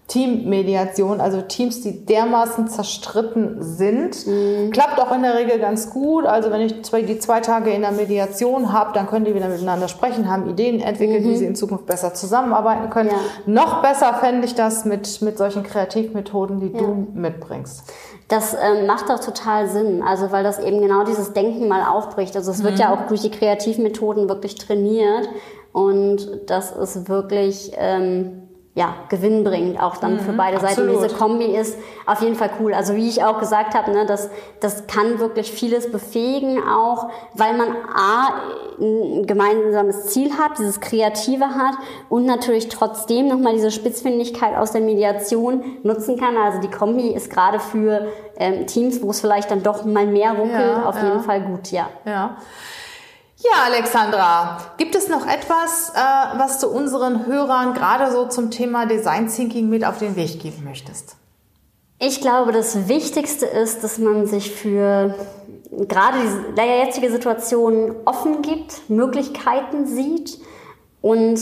Teammediation, 0.09 1.21
also 1.21 1.41
Teams, 1.41 1.81
die 1.81 2.05
dermaßen 2.05 2.69
zerstritten 2.69 3.63
sind. 3.63 4.27
Mhm. 4.27 4.71
Klappt 4.71 5.01
auch 5.01 5.11
in 5.13 5.23
der 5.23 5.35
Regel 5.35 5.59
ganz 5.59 5.91
gut. 5.91 6.27
Also 6.27 6.51
wenn 6.51 6.61
ich 6.61 6.85
zwei, 6.85 7.01
die 7.03 7.19
zwei 7.19 7.41
Tage 7.41 7.71
in 7.71 7.81
der 7.81 7.93
Mediation 7.93 8.73
habe, 8.73 8.93
dann 8.93 9.07
können 9.07 9.25
die 9.25 9.35
wieder 9.35 9.49
miteinander 9.49 9.89
sprechen, 9.89 10.31
haben 10.31 10.51
Ideen 10.51 10.81
entwickelt, 10.81 11.25
mhm. 11.25 11.29
wie 11.31 11.37
sie 11.37 11.47
in 11.47 11.55
Zukunft 11.55 11.87
besser 11.87 12.13
zusammenarbeiten 12.13 12.91
können. 12.91 13.09
Ja. 13.11 13.17
Noch 13.47 13.81
besser 13.81 14.13
fände 14.15 14.47
ich 14.47 14.55
das 14.55 14.85
mit, 14.85 15.23
mit 15.23 15.39
solchen 15.39 15.63
Kreativmethoden, 15.63 16.61
die 16.61 16.73
du 16.73 17.07
mitbringst. 17.15 17.85
Das 18.29 18.55
ähm, 18.55 18.87
macht 18.87 19.11
auch 19.11 19.21
total 19.21 19.69
Sinn, 19.69 20.03
also 20.03 20.33
weil 20.33 20.43
das 20.43 20.59
eben 20.59 20.81
genau 20.81 21.05
dieses 21.05 21.33
Denken 21.33 21.69
mal 21.69 21.83
aufbricht. 21.87 22.37
Also 22.37 22.51
es 22.51 22.63
wird 22.63 22.75
mhm. 22.75 22.81
ja 22.81 22.95
auch 22.95 23.07
durch 23.07 23.21
die 23.21 23.31
Kreativmethoden 23.31 24.29
wirklich 24.29 24.55
trainiert 24.55 25.29
und 25.73 26.29
das 26.47 26.71
ist 26.73 27.09
wirklich 27.09 27.73
ähm, 27.77 28.43
ja, 28.75 28.95
gewinnbringend 29.11 29.79
auch 29.79 29.99
dann 29.99 30.15
mhm, 30.15 30.21
für 30.21 30.33
beide 30.33 30.59
Seiten. 30.59 30.81
Absolut. 30.89 31.05
Diese 31.05 31.15
Kombi 31.15 31.45
ist 31.45 31.77
auf 32.07 32.23
jeden 32.23 32.37
Fall 32.37 32.51
cool. 32.59 32.73
Also 32.73 32.95
wie 32.95 33.07
ich 33.07 33.23
auch 33.23 33.39
gesagt 33.39 33.75
habe, 33.75 33.91
ne, 33.91 34.07
das, 34.07 34.31
das 34.61 34.87
kann 34.87 35.19
wirklich 35.19 35.53
vieles 35.53 35.93
befähigen 35.93 36.63
auch, 36.67 37.11
weil 37.35 37.55
man 37.55 37.69
A, 37.69 38.31
ein 38.81 39.27
gemeinsames 39.27 40.07
Ziel 40.07 40.39
hat, 40.39 40.59
dieses 40.59 40.81
Kreative 40.81 41.45
hat 41.45 41.75
und 42.09 42.25
natürlich 42.25 42.71
trotzdem 42.71 43.29
nochmal 43.29 43.53
diese 43.53 43.71
Spitzfindigkeit 43.71 44.57
aus 44.57 44.73
der 44.73 44.81
Mediation 44.81 45.63
nutzen 45.83 46.19
kann. 46.19 46.39
Also 46.39 46.59
die 46.61 46.71
Kombi 46.71 47.09
ist 47.09 47.29
gerade 47.29 47.61
für 47.61 48.07
ähm, 48.39 48.67
Teams, 48.67 49.03
wo 49.03 49.11
es 49.11 49.21
vielleicht 49.21 49.51
dann 49.51 49.63
doch 49.63 49.85
mal 49.85 50.07
mehr 50.07 50.33
ruckelt, 50.33 50.77
ja, 50.77 50.85
auf 50.87 50.97
ja. 50.97 51.09
jeden 51.09 51.21
Fall 51.21 51.43
gut, 51.43 51.71
ja. 51.73 51.91
Ja. 52.07 52.37
Ja, 53.45 53.65
Alexandra, 53.67 54.59
gibt 54.77 54.95
es 54.95 55.09
noch 55.09 55.27
etwas, 55.27 55.91
äh, 55.91 56.39
was 56.39 56.61
du 56.61 56.69
unseren 56.69 57.27
Hörern 57.27 57.75
gerade 57.75 58.13
so 58.13 58.27
zum 58.27 58.53
Thema 58.53 58.87
Design 58.87 59.27
Thinking 59.29 59.69
mit 59.69 59.85
auf 59.85 59.99
den 59.99 60.15
Weg 60.15 60.41
geben 60.41 60.63
möchtest? 60.65 61.17
Ich 61.99 62.21
glaube, 62.21 62.53
das 62.53 62.89
Wichtigste 62.89 63.47
ist, 63.47 63.83
dass 63.83 63.99
man 63.99 64.27
sich 64.27 64.53
für 64.53 65.15
gerade 65.71 66.19
die 66.57 66.61
jetzige 66.61 67.11
Situation 67.11 67.97
offen 68.05 68.43
gibt, 68.43 68.89
Möglichkeiten 68.89 69.87
sieht 69.87 70.39
und 71.01 71.41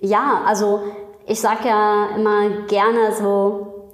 ja, 0.00 0.42
also 0.46 0.82
ich 1.26 1.40
sage 1.40 1.68
ja 1.68 2.08
immer 2.16 2.66
gerne 2.66 3.12
so, 3.16 3.90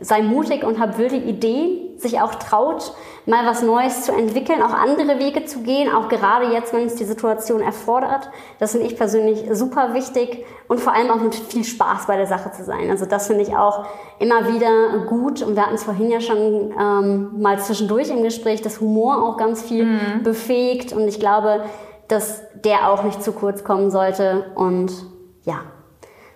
sei 0.00 0.22
mutig 0.22 0.64
und 0.64 0.78
hab 0.80 0.96
wilde 0.96 1.16
Ideen, 1.16 1.83
sich 1.96 2.20
auch 2.20 2.34
traut, 2.34 2.92
mal 3.26 3.46
was 3.46 3.62
Neues 3.62 4.02
zu 4.02 4.12
entwickeln, 4.12 4.62
auch 4.62 4.72
andere 4.72 5.18
Wege 5.18 5.44
zu 5.44 5.60
gehen, 5.60 5.92
auch 5.92 6.08
gerade 6.08 6.52
jetzt, 6.52 6.72
wenn 6.72 6.86
es 6.86 6.96
die 6.96 7.04
Situation 7.04 7.60
erfordert. 7.60 8.30
Das 8.58 8.72
finde 8.72 8.86
ich 8.86 8.96
persönlich 8.96 9.44
super 9.52 9.94
wichtig 9.94 10.44
und 10.68 10.80
vor 10.80 10.92
allem 10.92 11.10
auch 11.10 11.20
mit 11.20 11.34
viel 11.34 11.64
Spaß 11.64 12.06
bei 12.06 12.16
der 12.16 12.26
Sache 12.26 12.52
zu 12.52 12.64
sein. 12.64 12.90
Also 12.90 13.06
das 13.06 13.26
finde 13.26 13.42
ich 13.42 13.56
auch 13.56 13.86
immer 14.18 14.52
wieder 14.52 14.98
gut 15.06 15.42
und 15.42 15.56
wir 15.56 15.62
hatten 15.62 15.74
es 15.74 15.84
vorhin 15.84 16.10
ja 16.10 16.20
schon 16.20 16.74
ähm, 16.78 17.40
mal 17.40 17.58
zwischendurch 17.58 18.10
im 18.10 18.22
Gespräch, 18.22 18.62
dass 18.62 18.80
Humor 18.80 19.22
auch 19.22 19.36
ganz 19.36 19.62
viel 19.62 19.84
mhm. 19.84 20.22
befähigt 20.22 20.92
und 20.92 21.08
ich 21.08 21.20
glaube, 21.20 21.64
dass 22.08 22.42
der 22.54 22.90
auch 22.90 23.02
nicht 23.02 23.22
zu 23.22 23.32
kurz 23.32 23.64
kommen 23.64 23.90
sollte 23.90 24.52
und 24.54 24.92
ja, 25.44 25.62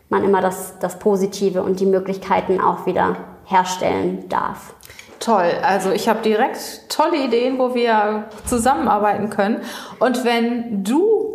man 0.08 0.24
immer 0.24 0.40
das, 0.40 0.78
das 0.78 0.98
Positive 0.98 1.62
und 1.62 1.80
die 1.80 1.86
Möglichkeiten 1.86 2.60
auch 2.60 2.86
wieder 2.86 3.16
herstellen 3.44 4.28
darf. 4.28 4.74
Toll. 5.20 5.50
Also 5.62 5.90
ich 5.90 6.08
habe 6.08 6.20
direkt 6.22 6.88
tolle 6.88 7.16
Ideen, 7.16 7.58
wo 7.58 7.74
wir 7.74 8.28
zusammenarbeiten 8.46 9.30
können. 9.30 9.62
Und 9.98 10.24
wenn 10.24 10.84
du 10.84 11.28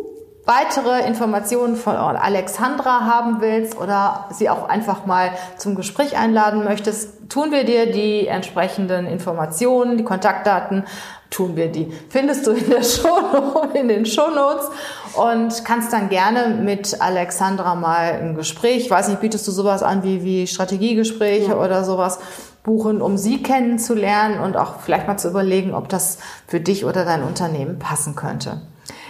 weitere 0.46 1.06
Informationen 1.06 1.76
von 1.76 1.94
Alexandra 1.94 3.04
haben 3.04 3.40
willst 3.40 3.78
oder 3.78 4.28
sie 4.30 4.50
auch 4.50 4.68
einfach 4.68 5.06
mal 5.06 5.30
zum 5.56 5.74
Gespräch 5.74 6.16
einladen 6.16 6.64
möchtest, 6.64 7.30
tun 7.30 7.50
wir 7.50 7.64
dir 7.64 7.90
die 7.90 8.26
entsprechenden 8.26 9.06
Informationen, 9.06 9.96
die 9.96 10.04
Kontaktdaten, 10.04 10.84
tun 11.30 11.56
wir 11.56 11.68
die. 11.68 11.92
Findest 12.10 12.46
du 12.46 12.52
in, 12.52 12.68
der 12.68 12.82
Show, 12.84 13.68
in 13.74 13.88
den 13.88 14.06
Shownotes 14.06 14.68
und 15.16 15.64
kannst 15.64 15.92
dann 15.92 16.08
gerne 16.08 16.54
mit 16.54 17.00
Alexandra 17.00 17.74
mal 17.74 18.20
ein 18.20 18.34
Gespräch, 18.34 18.84
ich 18.84 18.90
weiß 18.90 19.08
nicht, 19.08 19.20
bietest 19.20 19.46
du 19.46 19.52
sowas 19.52 19.82
an 19.82 20.02
wie, 20.02 20.22
wie 20.24 20.46
Strategiegespräche 20.46 21.50
ja. 21.50 21.56
oder 21.56 21.84
sowas 21.84 22.18
buchen, 22.62 23.02
um 23.02 23.16
sie 23.18 23.42
kennenzulernen 23.42 24.40
und 24.40 24.56
auch 24.56 24.80
vielleicht 24.80 25.06
mal 25.06 25.18
zu 25.18 25.28
überlegen, 25.28 25.74
ob 25.74 25.88
das 25.88 26.18
für 26.46 26.60
dich 26.60 26.84
oder 26.84 27.04
dein 27.04 27.22
Unternehmen 27.22 27.78
passen 27.78 28.14
könnte. 28.14 28.62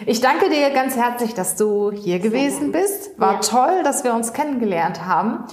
Ich 0.07 0.21
danke 0.21 0.51
dir 0.51 0.71
ganz 0.71 0.97
herzlich, 0.97 1.35
dass 1.35 1.57
du 1.57 1.93
hier 1.93 2.19
gewesen 2.19 2.73
bist. 2.73 3.19
War 3.19 3.35
ja. 3.35 3.41
toll, 3.41 3.83
dass 3.85 4.05
wir 4.05 4.15
uns 4.15 4.33
kennengelernt 4.33 5.07
haben. 5.07 5.45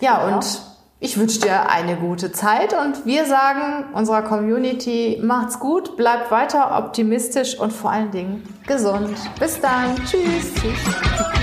Ja, 0.00 0.26
und 0.28 0.62
ich 1.00 1.16
wünsche 1.16 1.40
dir 1.40 1.70
eine 1.70 1.96
gute 1.96 2.32
Zeit 2.32 2.74
und 2.74 3.06
wir 3.06 3.24
sagen 3.24 3.94
unserer 3.94 4.22
Community, 4.22 5.20
macht's 5.22 5.60
gut, 5.60 5.96
bleibt 5.96 6.30
weiter 6.30 6.76
optimistisch 6.76 7.58
und 7.58 7.72
vor 7.72 7.92
allen 7.92 8.10
Dingen 8.10 8.42
gesund. 8.66 9.16
Bis 9.38 9.60
dann. 9.60 9.94
Tschüss. 10.04 10.52
Tschüss. 10.54 11.37